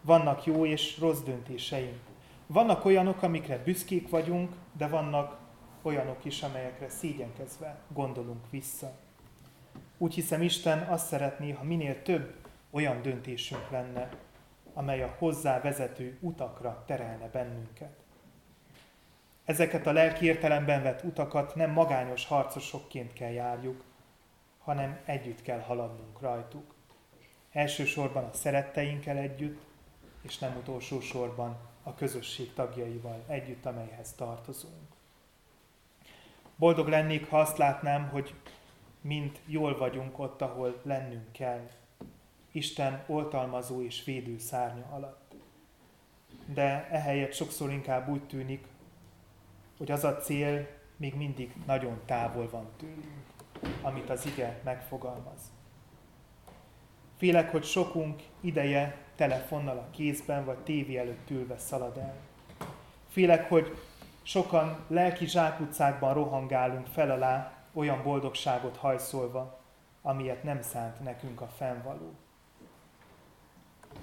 [0.00, 2.00] Vannak jó és rossz döntéseink.
[2.46, 5.38] Vannak olyanok, amikre büszkék vagyunk, de vannak
[5.84, 8.92] olyanok is, amelyekre szégyenkezve gondolunk vissza.
[9.98, 12.34] Úgy hiszem, Isten azt szeretné, ha minél több
[12.70, 14.08] olyan döntésünk lenne,
[14.72, 18.02] amely a hozzá vezető utakra terelne bennünket.
[19.44, 23.84] Ezeket a lelki értelemben vett utakat nem magányos harcosokként kell járjuk,
[24.58, 26.74] hanem együtt kell haladnunk rajtuk.
[27.52, 29.62] Elsősorban a szeretteinkkel együtt,
[30.22, 34.83] és nem utolsó sorban a közösség tagjaival együtt, amelyhez tartozunk.
[36.56, 38.34] Boldog lennék, ha azt látnám, hogy
[39.00, 41.68] mint jól vagyunk ott, ahol lennünk kell.
[42.52, 45.34] Isten oltalmazó és védő szárnya alatt.
[46.46, 48.66] De ehelyett sokszor inkább úgy tűnik,
[49.76, 53.24] hogy az a cél még mindig nagyon távol van tőlünk,
[53.82, 55.40] amit az ige megfogalmaz.
[57.16, 62.16] Félek, hogy sokunk ideje telefonnal a kézben vagy tévé előtt ülve szalad el.
[63.08, 63.76] Félek, hogy
[64.24, 69.60] sokan lelki zsákutcákban rohangálunk fel alá, olyan boldogságot hajszolva,
[70.02, 72.12] amilyet nem szánt nekünk a fennvaló.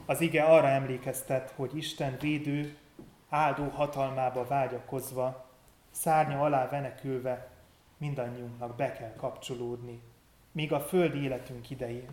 [0.05, 2.77] Az ige arra emlékeztet, hogy Isten védő,
[3.29, 5.45] áldó hatalmába vágyakozva,
[5.91, 7.49] szárnya alá venekülve
[7.97, 10.01] mindannyiunknak be kell kapcsolódni,
[10.51, 12.09] míg a földi életünk idején,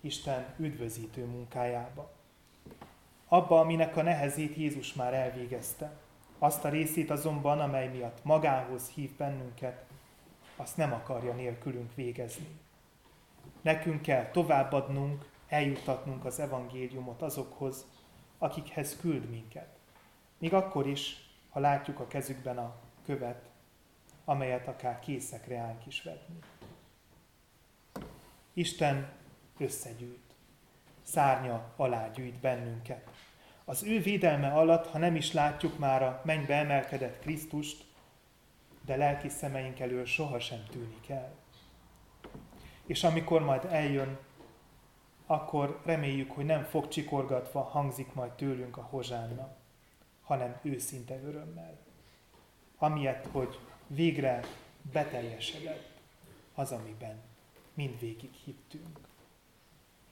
[0.00, 2.10] Isten üdvözítő munkájába.
[3.28, 5.92] abba, aminek a nehezét Jézus már elvégezte.
[6.42, 9.84] Azt a részét azonban, amely miatt magához hív bennünket,
[10.56, 12.60] azt nem akarja nélkülünk végezni.
[13.60, 17.84] Nekünk kell továbbadnunk, eljuttatnunk az evangéliumot azokhoz,
[18.38, 19.78] akikhez küld minket.
[20.38, 22.74] Még akkor is, ha látjuk a kezükben a
[23.04, 23.48] követ,
[24.24, 26.38] amelyet akár készek reánk is vetni.
[28.52, 29.12] Isten
[29.58, 30.34] összegyűjt,
[31.02, 33.10] szárnya alá gyűjt bennünket.
[33.70, 37.84] Az ő védelme alatt, ha nem is látjuk már a mennybe emelkedett Krisztust,
[38.84, 41.34] de lelki szemeink elől sohasem tűnik el.
[42.86, 44.18] És amikor majd eljön,
[45.26, 49.56] akkor reméljük, hogy nem fog csikorgatva hangzik majd tőlünk a hozsánna,
[50.22, 51.78] hanem őszinte örömmel.
[52.78, 54.40] Amiatt, hogy végre
[54.92, 55.88] beteljesedett
[56.54, 57.20] az, amiben
[57.74, 58.98] mindvégig hittünk.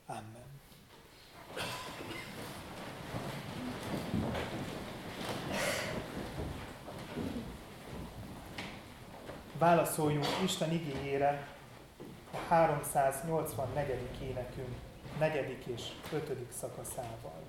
[0.05, 0.47] Amen.
[9.59, 11.47] Válaszoljunk Isten igényére
[12.33, 13.95] a 384.
[14.21, 14.75] énekünk
[15.19, 15.81] negyedik és
[16.13, 17.43] ötödik szakaszával.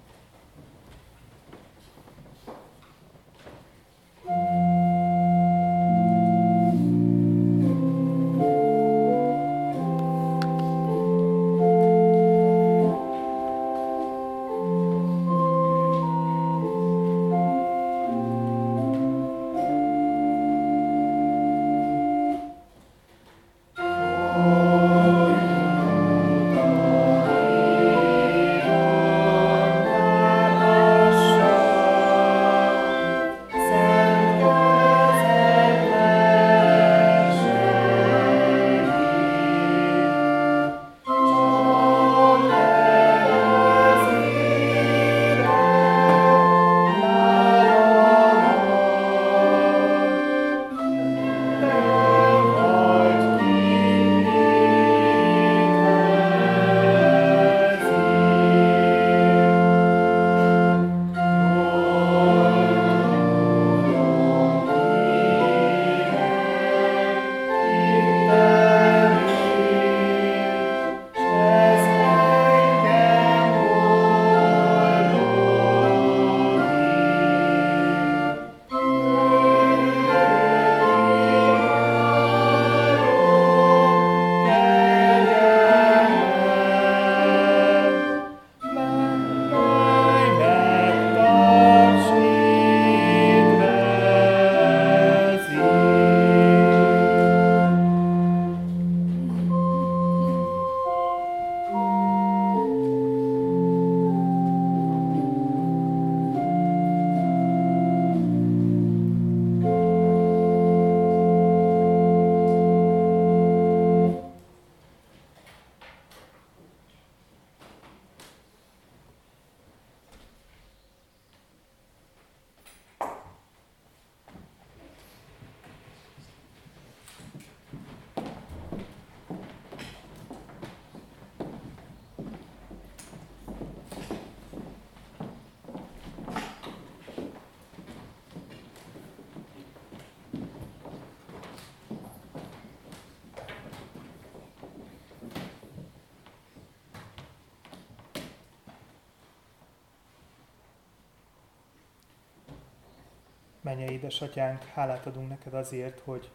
[153.70, 156.30] Menje édesatyánk, hálát adunk neked azért, hogy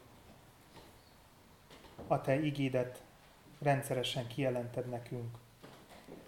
[2.08, 3.04] a te igédet
[3.62, 5.38] rendszeresen kijelented nekünk.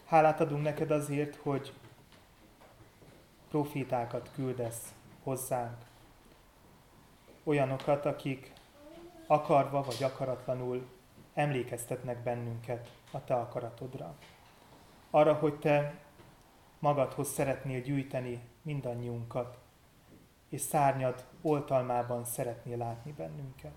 [0.05, 1.73] Hálát adunk neked azért, hogy
[3.49, 4.93] profétákat küldesz
[5.23, 5.77] hozzánk.
[7.43, 8.53] Olyanokat, akik
[9.27, 10.87] akarva vagy akaratlanul
[11.33, 14.15] emlékeztetnek bennünket a te akaratodra.
[15.09, 15.99] Arra, hogy te
[16.79, 19.65] magadhoz szeretnél gyűjteni mindannyiunkat,
[20.49, 23.75] és szárnyad oltalmában szeretnél látni bennünket.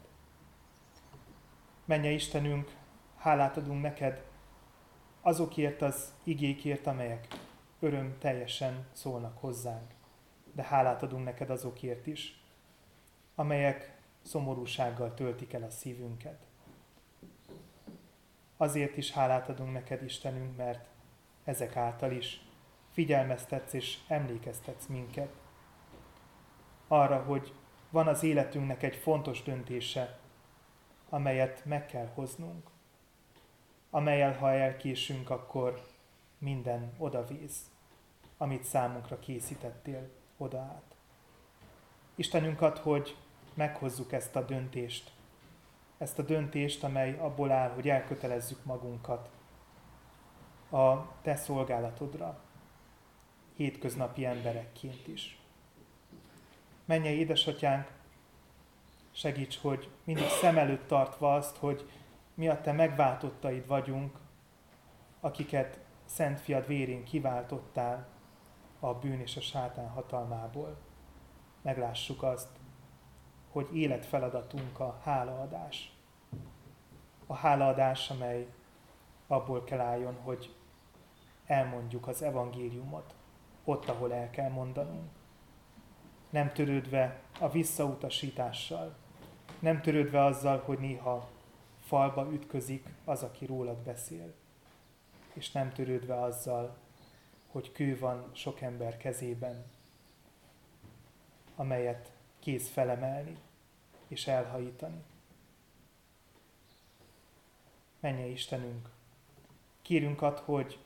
[1.84, 2.76] Menje Istenünk,
[3.16, 4.24] hálát adunk neked
[5.20, 7.26] azokért az igékért, amelyek
[7.80, 9.90] öröm teljesen szólnak hozzánk.
[10.52, 12.42] De hálát adunk neked azokért is,
[13.34, 16.46] amelyek szomorúsággal töltik el a szívünket.
[18.56, 20.88] Azért is hálát adunk neked, Istenünk, mert
[21.44, 22.44] ezek által is
[22.90, 25.39] figyelmeztetsz és emlékeztetsz minket
[26.90, 27.52] arra, hogy
[27.90, 30.18] van az életünknek egy fontos döntése,
[31.08, 32.70] amelyet meg kell hoznunk,
[33.90, 35.86] amelyel ha elkésünk, akkor
[36.38, 37.68] minden odavíz.
[38.36, 40.94] amit számunkra készítettél oda át.
[42.14, 43.16] Istenünk ad, hogy
[43.54, 45.12] meghozzuk ezt a döntést,
[45.98, 49.30] ezt a döntést, amely abból áll, hogy elkötelezzük magunkat
[50.70, 52.40] a Te szolgálatodra,
[53.56, 55.39] hétköznapi emberekként is.
[56.90, 57.92] Menje édesatyánk,
[59.10, 61.90] segíts, hogy mindig szem előtt tartva azt, hogy
[62.34, 64.18] mi a Te megváltottaid vagyunk,
[65.20, 68.08] akiket Szent Fiad vérén kiváltottál
[68.80, 70.76] a bűn és a sátán hatalmából.
[71.62, 72.48] Meglássuk azt,
[73.50, 75.92] hogy életfeladatunk a hálaadás.
[77.26, 78.46] A hálaadás, amely
[79.26, 80.54] abból kell álljon, hogy
[81.46, 83.14] elmondjuk az evangéliumot
[83.64, 85.19] ott, ahol el kell mondanunk.
[86.30, 88.96] Nem törődve a visszautasítással,
[89.58, 91.30] nem törődve azzal, hogy néha
[91.84, 94.34] falba ütközik az, aki rólad beszél,
[95.32, 96.76] és nem törődve azzal,
[97.50, 99.64] hogy kő van sok ember kezében,
[101.56, 103.36] amelyet kész felemelni
[104.08, 105.02] és elhajítani.
[108.00, 108.88] Menje Istenünk,
[109.82, 110.78] kérünk ad, hogy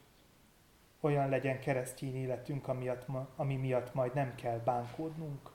[1.04, 5.50] olyan legyen keresztény életünk, amiatt, ami miatt majd nem kell bánkódnunk,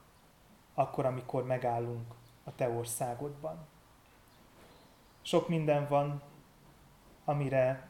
[0.74, 3.68] akkor, amikor megállunk a Te országodban.
[5.22, 6.22] Sok minden van,
[7.26, 7.89] amire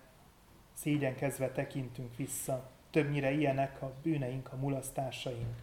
[0.73, 2.69] szégyenkezve tekintünk vissza.
[2.89, 5.55] Többnyire ilyenek a bűneink, a mulasztásaink.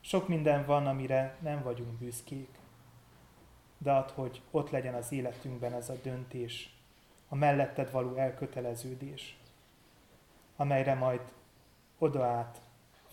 [0.00, 2.58] Sok minden van, amire nem vagyunk büszkék.
[3.78, 6.76] De ad, hogy ott legyen az életünkben ez a döntés,
[7.28, 9.36] a melletted való elköteleződés,
[10.56, 11.20] amelyre majd
[11.98, 12.60] oda át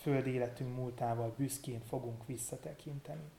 [0.02, 3.30] föld életünk múltával büszkén fogunk visszatekinteni.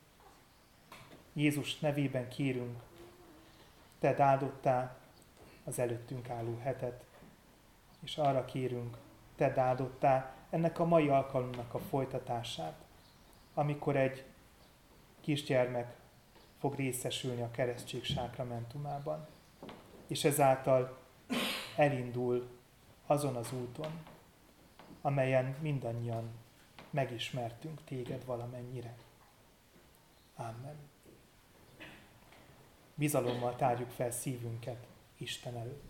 [1.32, 2.80] Jézus nevében kérünk,
[3.98, 4.96] te áldottá
[5.64, 7.05] az előttünk álló hetet,
[8.01, 8.96] és arra kérünk,
[9.36, 12.84] te áldottá ennek a mai alkalomnak a folytatását,
[13.55, 14.24] amikor egy
[15.20, 15.96] kisgyermek
[16.59, 19.26] fog részesülni a keresztség sákramentumában,
[20.07, 20.98] és ezáltal
[21.76, 22.59] elindul
[23.11, 23.92] azon az úton,
[25.00, 26.30] amelyen mindannyian
[26.90, 28.96] megismertünk téged valamennyire.
[30.36, 30.76] Amen.
[32.94, 34.86] Bizalommal tárjuk fel szívünket
[35.16, 35.89] Isten előtt.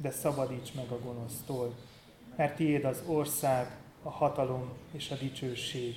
[0.00, 1.74] de szabadíts meg a gonosztól,
[2.36, 5.94] mert tiéd az ország, a hatalom és a dicsőség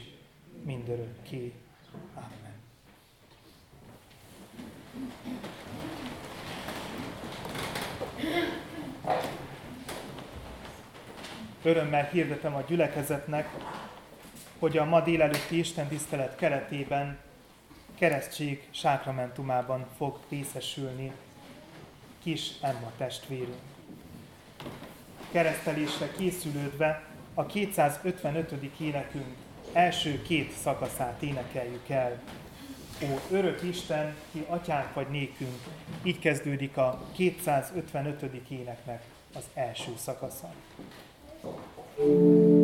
[0.64, 1.54] mindörökké.
[2.14, 2.54] Amen.
[11.64, 13.50] Örömmel hirdetem a gyülekezetnek,
[14.60, 17.20] hogy a ma délelőtti Isten tisztelet keretében
[17.96, 21.12] keresztség sákramentumában fog részesülni
[22.24, 23.73] kis Emma testvérünk
[25.34, 27.04] keresztelésre készülődve
[27.34, 28.54] a 255.
[28.80, 29.36] énekünk
[29.72, 32.22] első két szakaszát énekeljük el.
[33.04, 35.60] Ó, örök Isten, ki atyánk vagy nékünk,
[36.04, 38.24] így kezdődik a 255.
[38.50, 39.04] éneknek
[39.36, 40.54] az első szakasza.
[41.96, 42.63] thank you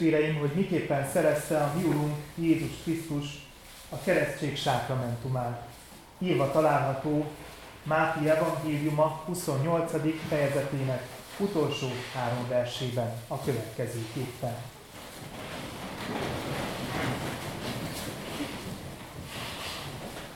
[0.00, 3.26] testvéreim, hogy miképpen szerezte a mi Urunk Jézus Krisztus
[3.88, 5.66] a keresztség sákramentumát.
[6.18, 7.24] Írva található
[7.82, 9.92] Máté Evangéliuma 28.
[10.28, 11.06] fejezetének
[11.38, 14.54] utolsó három versében a következőképpen.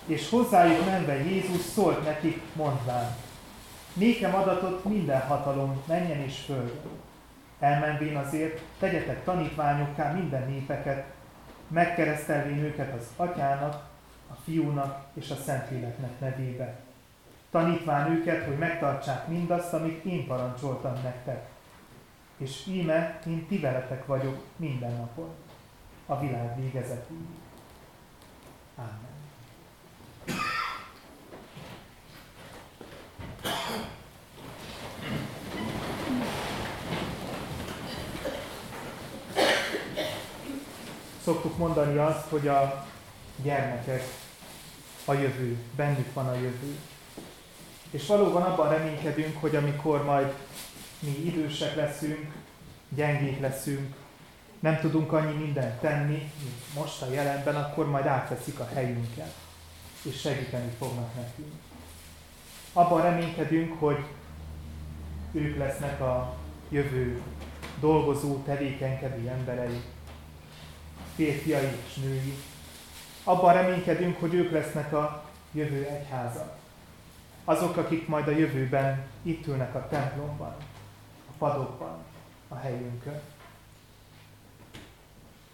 [0.07, 3.17] És hozzájuk menve Jézus szólt nekik, mondván,
[3.95, 7.03] Nékem adatot minden hatalom menjen és földön.
[7.65, 11.05] Elmenvén azért tegyetek tanítványokká minden népeket,
[11.69, 13.89] megkeresztelvén őket az atyának,
[14.31, 16.75] a fiúnak és a szentléleknek nevébe.
[17.51, 21.49] Tanítván őket, hogy megtartsák mindazt, amit én parancsoltam nektek.
[22.37, 25.35] És íme, én ti veletek vagyok minden napon,
[26.07, 27.27] a világ végezetéig.
[28.77, 29.13] Amen.
[41.25, 42.87] Szoktuk mondani azt, hogy a
[43.43, 44.03] gyermekek
[45.05, 46.79] a jövő, bennük van a jövő.
[47.91, 50.35] És valóban abban reménykedünk, hogy amikor majd
[50.99, 52.33] mi idősek leszünk,
[52.89, 53.95] gyengék leszünk,
[54.61, 59.35] nem tudunk annyi mindent tenni, mint most a jelenben, akkor majd átveszik a helyünket,
[60.03, 61.53] és segíteni fognak nekünk.
[62.73, 64.05] Abban reménykedünk, hogy
[65.33, 66.37] ők lesznek a
[66.69, 67.23] jövő
[67.81, 69.81] dolgozó, tevékenykedő emberei,
[71.15, 72.35] férfiai és női.
[73.25, 76.57] Abban reménykedünk, hogy ők lesznek a jövő egyháza.
[77.45, 80.55] Azok, akik majd a jövőben itt ülnek a templomban,
[81.29, 81.97] a padokban,
[82.49, 83.21] a helyünkön.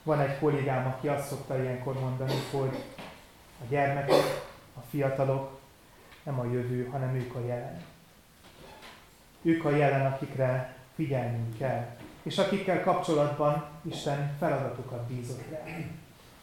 [0.03, 2.85] Van egy kollégám, aki azt szokta ilyenkor mondani, hogy
[3.61, 4.47] a gyermekek,
[4.77, 5.61] a fiatalok
[6.23, 7.83] nem a jövő, hanem ők a jelen.
[9.43, 15.64] Ők a jelen, akikre figyelnünk kell, és akikkel kapcsolatban Isten feladatokat bízott rá.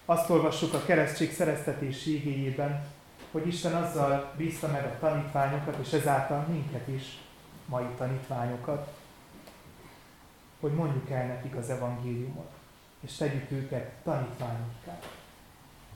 [0.06, 2.86] Azt olvassuk a keresztség szereztetési igényében,
[3.32, 7.18] hogy Isten azzal bízta meg a tanítványokat, és ezáltal minket is,
[7.66, 8.88] mai tanítványokat,
[10.60, 12.50] hogy mondjuk el nekik az evangéliumot,
[13.00, 15.00] és tegyük őket tanítványokká.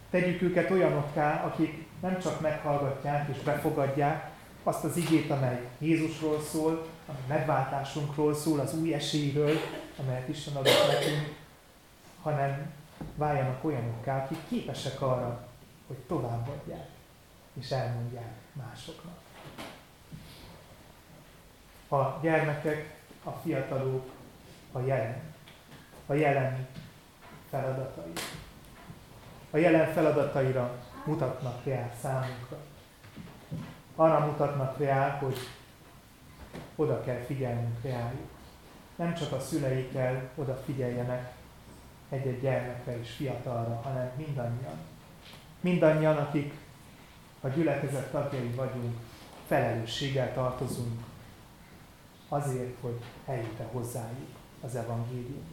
[0.09, 4.29] Tegyük őket olyanokká, akik nem csak meghallgatják és befogadják
[4.63, 9.57] azt az igét, amely Jézusról szól, ami megváltásunkról szól, az új esélyről,
[9.99, 11.35] amelyet Isten adott nekünk,
[12.21, 12.71] hanem
[13.15, 15.47] váljanak olyanokká, akik képesek arra,
[15.87, 16.87] hogy továbbadják
[17.53, 19.17] és elmondják másoknak.
[21.87, 24.09] A gyermekek, a fiatalok,
[24.71, 25.21] a jelen,
[26.05, 26.67] a jelen
[27.49, 28.11] feladatai.
[29.51, 30.71] A jelen feladataira
[31.05, 32.57] mutatnak rá számunkra.
[33.95, 35.37] Arra mutatnak rá, hogy
[36.81, 38.29] oda kell figyelnünk rájuk.
[38.95, 41.33] Nem csak a szüleikkel odafigyeljenek
[42.09, 44.77] egy-egy gyermekre és fiatalra, hanem mindannyian.
[45.59, 46.53] Mindannyian, akik
[47.41, 48.97] a gyülekezet tagjai vagyunk,
[49.47, 51.03] felelősséggel tartozunk
[52.27, 54.29] azért, hogy eljut-e hozzájuk
[54.61, 55.45] az evangélium.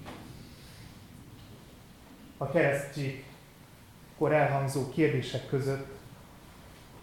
[2.37, 5.97] A keresztségkor elhangzó kérdések között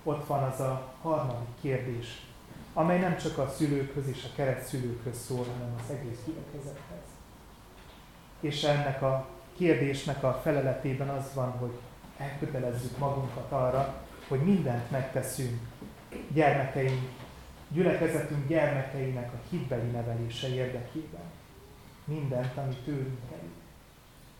[0.03, 2.25] ott van az a harmadik kérdés,
[2.77, 7.05] amely nem csak a szülőkhöz és a kereszt szülőkhöz szól, hanem az egész gyülekezethez.
[8.39, 11.71] És ennek a kérdésnek a feleletében az van, hogy
[12.17, 15.59] elkötelezzük magunkat arra, hogy mindent megteszünk
[16.33, 17.09] gyermekeink,
[17.67, 21.23] gyülekezetünk gyermekeinek a hitbeli nevelése érdekében.
[22.03, 23.47] Mindent, ami tőlünk kell.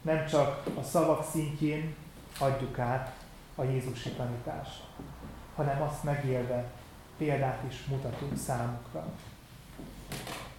[0.01, 1.95] Nem csak a szavak szintjén
[2.39, 3.15] adjuk át
[3.55, 4.83] a Jézusi tanítást,
[5.55, 6.71] hanem azt megélve
[7.17, 9.05] példát is mutatunk számukra.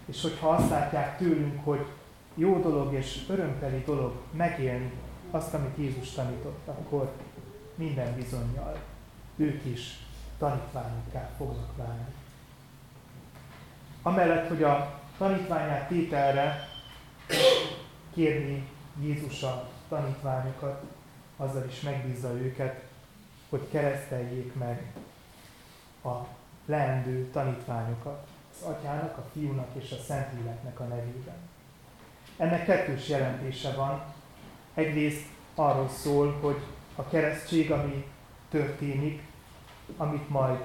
[0.06, 1.86] És hogyha azt látják tőlünk, hogy
[2.34, 4.92] jó dolog és örömteli dolog megélni
[5.30, 7.12] azt, amit Jézus tanított, akkor
[7.74, 8.76] minden bizonyal
[9.36, 9.98] ők is
[10.38, 12.14] tanítványokká fognak válni.
[14.02, 16.68] Amellett, hogy a tanítványát tételre
[18.14, 18.68] kérni
[19.00, 20.82] Jézus a tanítványokat,
[21.36, 22.84] azzal is megbízza őket,
[23.48, 24.92] hogy kereszteljék meg
[26.04, 26.26] a
[26.66, 31.36] leendő tanítványokat az atyának, a fiúnak és a szentléleknek a nevében.
[32.36, 34.02] Ennek kettős jelentése van.
[34.74, 36.60] Egyrészt arról szól, hogy
[36.94, 38.06] a keresztség, ami
[38.50, 39.22] történik,
[39.96, 40.64] amit majd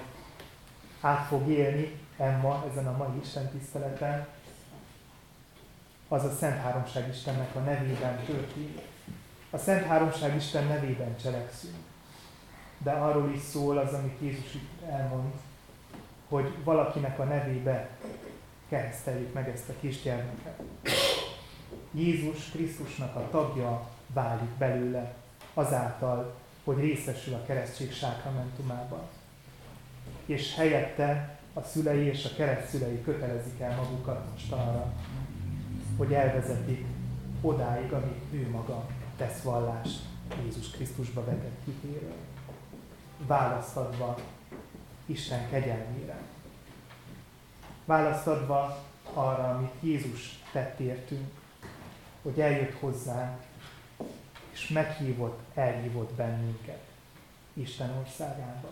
[1.01, 4.27] át fog élni Emma ezen a mai Isten tiszteleten,
[6.07, 8.81] az a Szent Háromság Istennek a nevében történik.
[9.49, 11.75] A Szent Háromság Isten nevében cselekszünk.
[12.77, 15.33] De arról is szól az, amit Jézus itt elmond,
[16.31, 17.89] hogy valakinek a nevébe
[18.69, 20.61] kereszteljük meg ezt a kisgyermeket.
[21.91, 25.13] Jézus Krisztusnak a tagja válik belőle
[25.53, 29.01] azáltal, hogy részesül a keresztség sákramentumában.
[30.25, 34.93] És helyette a szülei és a keresztszülei kötelezik el magukat most arra,
[35.97, 36.85] hogy elvezetik
[37.41, 38.85] odáig, amíg ő maga
[39.17, 39.99] tesz vallást
[40.43, 42.15] Jézus Krisztusba vetett hitéről.
[43.27, 44.17] Választadva
[45.11, 46.21] Isten kegyelmére.
[47.85, 48.83] Választadva
[49.13, 51.31] arra, amit Jézus tett értünk,
[52.21, 53.41] hogy eljött hozzánk,
[54.51, 56.81] és meghívott, elhívott bennünket
[57.53, 58.69] Isten országába.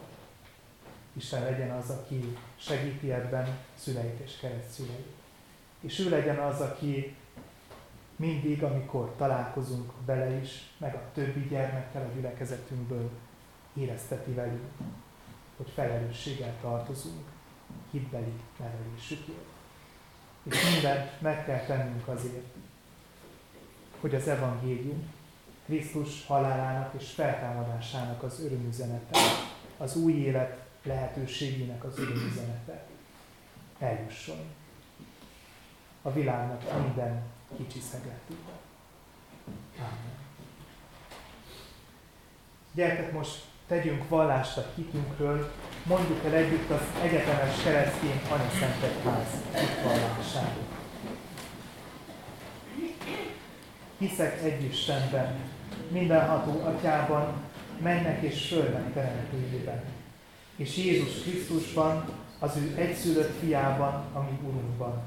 [1.13, 5.13] Isten legyen az, aki segíti ebben szüleit és keresztszüleit.
[5.79, 7.15] És ő legyen az, aki
[8.15, 13.09] mindig, amikor találkozunk vele is, meg a többi gyermekkel a gyülekezetünkből
[13.73, 14.71] érezteti velünk,
[15.59, 17.27] hogy felelősséggel tartozunk
[17.91, 19.47] hitbeli nevelésükért.
[20.43, 22.45] És mindent meg kell tennünk azért,
[23.99, 25.13] hogy az evangélium
[25.65, 29.19] Krisztus halálának és feltámadásának az örömüzenete,
[29.77, 32.85] az új élet lehetőségének az örömüzenete
[33.79, 34.45] eljusson
[36.01, 37.23] a világnak minden
[37.57, 38.59] kicsi szegletében.
[39.77, 40.17] Amen.
[42.73, 45.51] Gyertek most tegyünk vallást a hitünkről,
[45.83, 48.21] mondjuk el együtt az egyetemes keresztény
[48.59, 50.57] Szentek ház hitvallását.
[53.97, 55.35] Hiszek egy Istenben,
[55.91, 57.33] mindenható atyában,
[57.81, 59.83] mennek és földnek teremtőjében,
[60.55, 62.05] és Jézus Krisztusban,
[62.39, 65.01] az ő egyszülött fiában, ami Urunkban,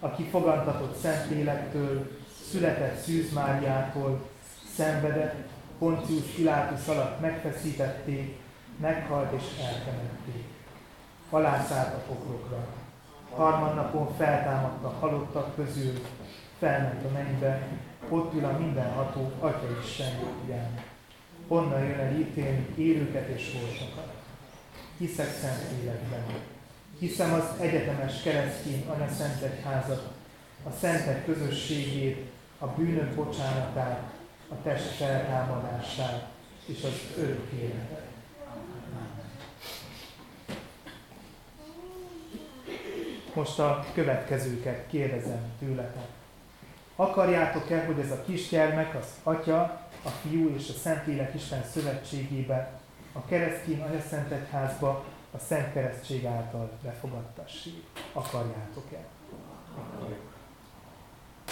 [0.00, 2.10] aki fogantatott Szentlélektől,
[2.50, 4.28] született Szűz Máriától,
[4.74, 5.47] szenvedett,
[5.78, 8.36] Pontius Pilátus alatt megfeszítették,
[8.80, 10.44] meghalt és eltemették.
[11.30, 12.66] Alászállt a poklokra.
[13.34, 15.92] Harmadnapon feltámadt a halottak közül,
[16.58, 17.66] felment a mennybe,
[18.08, 20.82] ott ül a mindenható Atya Isten jobbján.
[21.48, 24.14] Onnan jön el ítélni élőket és holtakat.
[24.96, 26.24] Hiszek szent életben.
[26.98, 30.12] Hiszem az egyetemes keresztény Anya Szent Egyházat,
[30.64, 34.17] a szentek közösségét, a bűnök bocsánatát,
[34.48, 36.26] a test feltámadását
[36.66, 38.06] és az örök életet.
[43.34, 46.06] Most a következőket kérdezem tőletek.
[46.96, 49.60] Akarjátok-e, hogy ez a kisgyermek az Atya,
[50.04, 52.80] a Fiú és a Szentlélek Isten szövetségébe,
[53.12, 57.84] a keresztény Szent Egyházba, a Szent Keresztség által befogadtassék?
[58.12, 59.04] Akarjátok-e?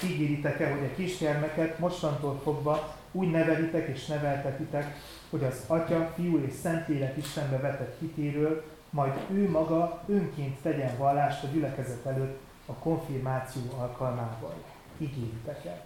[0.04, 4.96] Ígéritek-e, hogy a kisgyermeket mostantól fogva úgy nevelitek és neveltetitek,
[5.30, 11.44] hogy az Atya, Fiú és Szentlélek Istenbe vetett hitéről, majd ő maga önként tegyen vallást
[11.44, 14.54] a gyülekezet előtt a konfirmáció alkalmával.
[14.98, 15.84] Ígéritek-e?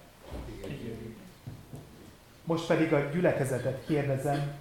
[2.44, 4.52] Most pedig a gyülekezetet kérdezem,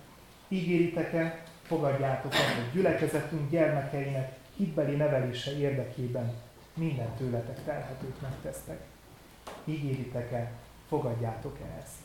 [0.48, 6.34] ígéritek-e, fogadjátok el, hogy gyülekezetünk gyermekeinek hitbeli nevelése érdekében
[6.74, 8.80] minden tőletek telhetőt megtesztek.
[9.64, 10.52] Ígéritek-e,
[10.88, 11.98] fogadjátok-e ezt?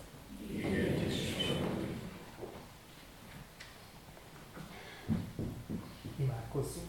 [6.16, 6.86] Imádkozzunk.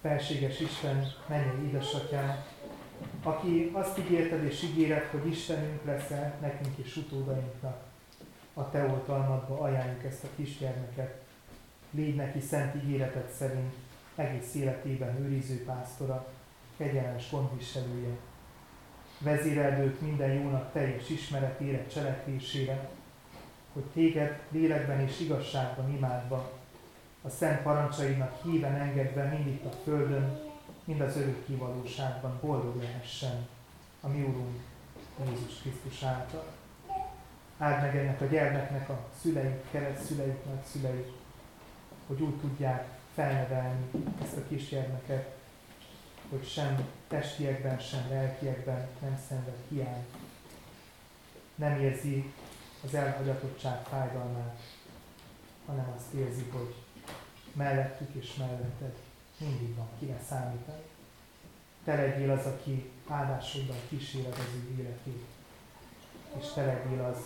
[0.00, 2.44] Felséges Isten, mennyei édesatyám,
[3.22, 7.82] aki azt ígérted és ígéred, hogy Istenünk leszel nekünk és utódainknak.
[8.54, 11.22] A Te oltalmadba ajánljuk ezt a kisgyermeket.
[11.90, 13.74] Légy neki szent ígéretet szerint
[14.20, 16.32] egész életében őriző pásztora,
[16.76, 18.16] kegyeles gondviselője.
[19.18, 22.88] Vezéreld minden jónak teljes ismeretére, cselekvésére,
[23.72, 26.52] hogy téged lélekben és igazságban imádva,
[27.22, 30.40] a szent parancsainak híven engedve mindig a földön,
[30.84, 33.46] mind az örök kivalóságban boldog lehessen
[34.00, 34.58] a mi Úrunk
[35.26, 36.44] Jézus Krisztus által.
[37.58, 41.12] Áld meg ennek a gyermeknek a szülei, kereszt szüleit, nagyszüleit,
[42.06, 43.90] hogy úgy tudják felnevelni
[44.22, 45.38] ezt a kisgyermeket,
[46.30, 50.04] hogy sem testiekben, sem lelkiekben nem szenved hiány.
[51.54, 52.32] Nem érzi
[52.84, 54.60] az elhagyatottság fájdalmát,
[55.66, 56.74] hanem azt érzi, hogy
[57.52, 58.94] mellettük és melletted
[59.38, 60.82] mindig van, kire számítani.
[61.84, 65.24] Te legyél az, aki áldásoddal kíséred az ő életét.
[66.38, 67.18] És te legyél az,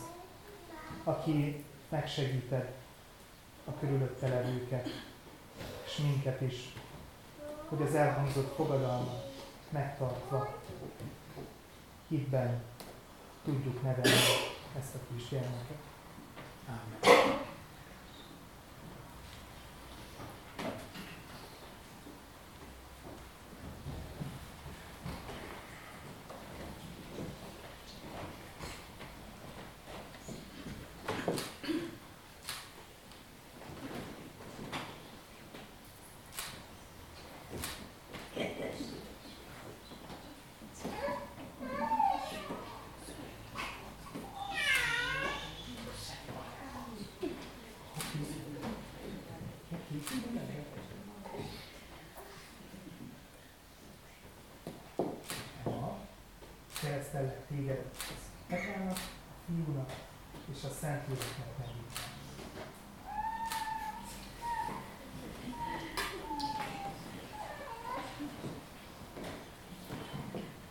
[1.05, 2.72] aki megsegíted
[3.64, 4.89] a körülötte levőket,
[5.97, 6.74] és minket is,
[7.68, 9.32] hogy az elhangzott fogadalmat
[9.68, 10.59] megtartva
[12.09, 12.62] hitben
[13.45, 14.11] tudjuk nevelni
[14.78, 15.78] ezt a kis gyermeket.
[16.66, 17.42] Amen.
[56.84, 59.01] keresztellek téged az Atyának, a
[59.47, 59.92] Fiúnak
[60.53, 61.95] és a Szentléleknek nevében.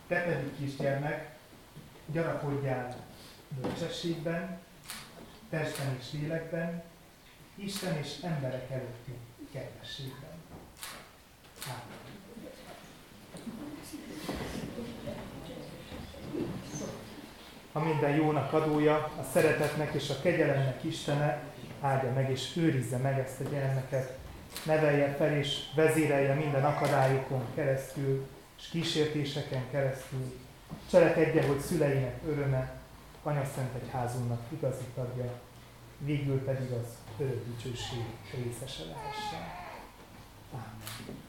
[0.06, 1.38] Te pedig kisgyermek,
[2.06, 2.96] gyarapodjál
[3.60, 4.60] bölcsességben,
[5.50, 6.82] testben és lélekben,
[7.54, 9.18] Isten és emberek előtti
[9.52, 10.42] kedvességben.
[11.66, 11.82] Amen.
[17.72, 21.42] A minden jónak adója, a szeretetnek és a kegyelemnek Istene
[21.80, 24.18] áldja meg és őrizze meg ezt a gyermeket,
[24.64, 28.26] nevelje fel és vezérelje minden akadályokon keresztül,
[28.58, 30.32] és kísértéseken keresztül.
[30.90, 32.72] Cselekedje, hogy szüleinek öröme,
[33.22, 35.32] Anya Szent Egyházunknak igazi tagja,
[35.98, 36.86] végül pedig az
[37.18, 39.48] örök dicsőség részese lehessen.
[40.52, 41.22] Amen.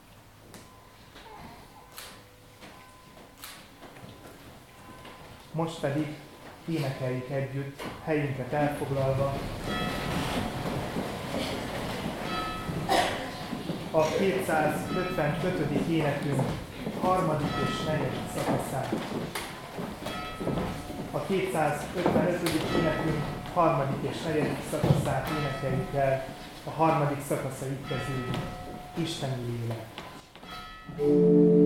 [5.51, 6.16] Most pedig
[6.68, 9.34] énekeljük együtt, helyünket elfoglalva.
[13.91, 15.89] A 255.
[15.89, 16.41] énekünk
[17.01, 18.93] harmadik és negyedik szakaszát.
[21.11, 22.49] A 255.
[22.80, 26.26] énekünk harmadik és negyedik szakaszát énekeljük el.
[26.63, 28.38] A harmadik szakasza itt kezdődik.
[28.97, 29.86] Isteni lélek.
[30.97, 31.64] thank you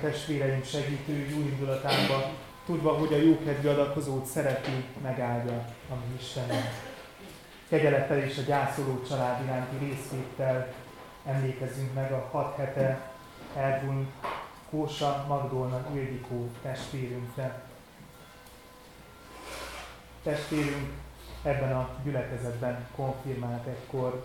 [0.00, 1.38] testvéreim segítő jó
[2.66, 5.52] tudva, hogy a jókedvű adakozót szereti, megáldja
[5.90, 6.68] a mi Istenünk.
[7.68, 10.72] Kegyelettel és a gyászoló család iránti részvéttel
[11.24, 13.10] emlékezzünk meg a hat hete
[13.56, 14.10] elhunyt
[14.70, 17.62] Kósa Magdolna Ildikó testvérünkre.
[20.22, 20.92] Testvérünk
[21.42, 24.24] ebben a gyülekezetben konfirmált egykor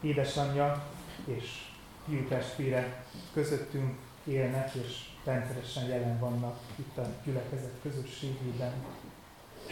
[0.00, 0.84] édesanyja
[1.24, 1.74] és
[2.06, 8.72] fiú testvére közöttünk élnek és rendszeresen jelen vannak itt a gyülekezet közösségében.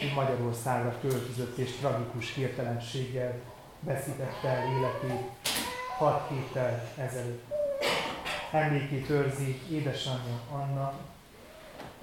[0.01, 3.33] Így Magyarországra költözött és tragikus hirtelenséggel
[3.79, 5.29] veszítette el életét
[5.97, 7.43] hat héttel ezelőtt.
[8.51, 10.93] Emlékét őrzi édesanyja Anna,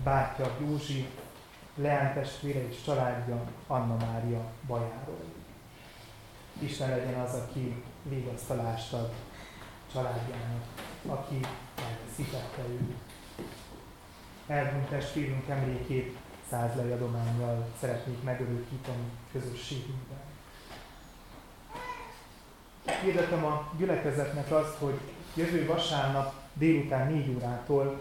[0.05, 1.09] bátyja Józsi,
[1.74, 5.24] Leán testvére és családja Anna Mária bajáról.
[6.59, 9.12] Isten legyen az, aki végasztalást ad
[9.93, 10.64] családjának,
[11.07, 11.40] aki
[11.76, 12.95] elveszítette őt.
[14.47, 16.16] Elhunyt testvérünk emlékét
[16.51, 20.20] százlei adományjal szeretnék megörökíteni közösségünkben.
[23.03, 25.01] Hirdetem a gyülekezetnek azt, hogy
[25.34, 28.01] jövő vasárnap délután 4 órától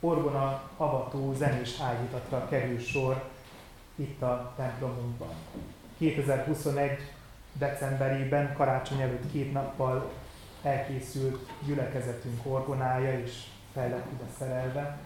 [0.00, 3.30] orgona avató zenés ágítatra kerül sor
[3.94, 5.34] itt a templomunkban.
[5.98, 7.12] 2021
[7.52, 10.10] decemberében, karácsony előtt két nappal
[10.62, 14.98] elkészült gyülekezetünk orgonája és fel lett ide szerelve.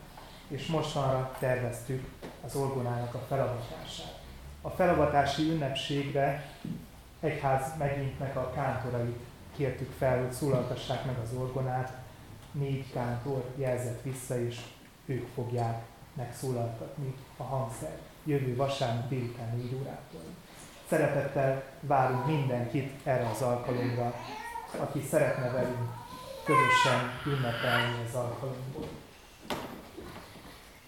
[0.49, 2.09] és mostanra terveztük
[2.45, 4.19] az orgonának a felavatását.
[4.63, 6.49] A felavatási ünnepségre
[7.21, 9.19] egyház megintnek a kántorait
[9.57, 11.93] kértük fel, hogy szólaltassák meg az orgonát.
[12.53, 14.61] Négy kántor jelzett vissza, és
[15.07, 15.83] ők fogják
[16.15, 20.21] megszólaltatni a hangszert jövő vasárnap délután 4 órától.
[20.89, 24.15] Szeretettel várunk mindenkit erre az alkalomra,
[24.79, 25.91] aki szeretne velünk
[26.45, 28.89] közösen ünnepelni az alkalomból.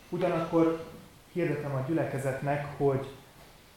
[0.08, 0.84] Ugyanakkor
[1.32, 3.06] hirdetem a gyülekezetnek, hogy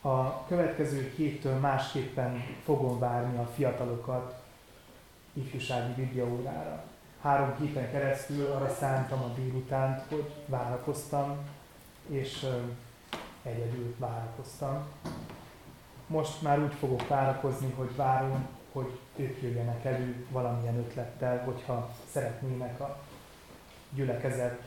[0.01, 4.43] a következő héttől másképpen fogom várni a fiatalokat
[5.33, 6.83] ifjúsági bibliaórára.
[7.21, 11.37] Három héten keresztül arra szántam a délutánt, hogy várakoztam,
[12.07, 12.45] és
[13.43, 14.85] egyedül várakoztam.
[16.07, 22.79] Most már úgy fogok várakozni, hogy várom, hogy ők jöjjenek elő valamilyen ötlettel, hogyha szeretnének
[22.79, 22.97] a
[23.93, 24.61] gyülekezet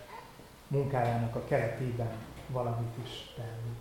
[0.69, 2.13] munkájának a keretében
[2.47, 3.77] valamit is tenni.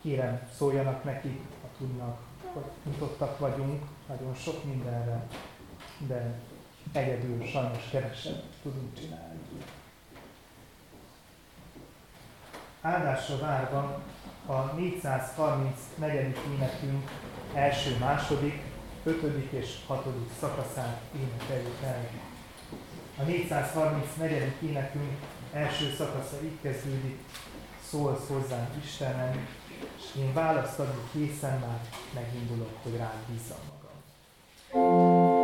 [0.00, 2.18] Kérem, szóljanak nekik, ha tudnak,
[2.52, 5.26] hogy nyitottak vagyunk nagyon sok mindenre,
[6.06, 6.34] de
[6.92, 9.40] egyedül sajnos keveset tudunk csinálni.
[12.80, 14.02] Áldásra várva
[14.46, 16.36] a 434.
[16.54, 17.10] énekünk
[17.54, 18.62] első-második
[19.06, 19.52] 5.
[19.52, 20.06] és 6.
[20.40, 22.08] szakaszát énekeljük el.
[23.18, 24.52] A 434.
[24.62, 25.12] énekünk
[25.52, 27.18] első szakasza így kezdődik,
[27.88, 29.48] szólsz hozzánk Istenem,
[29.96, 31.80] és én választ adni készen már
[32.14, 35.35] megindulok, hogy rád bízom magam.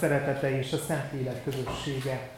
[0.00, 2.28] Szeretete és a Szentlélek közössége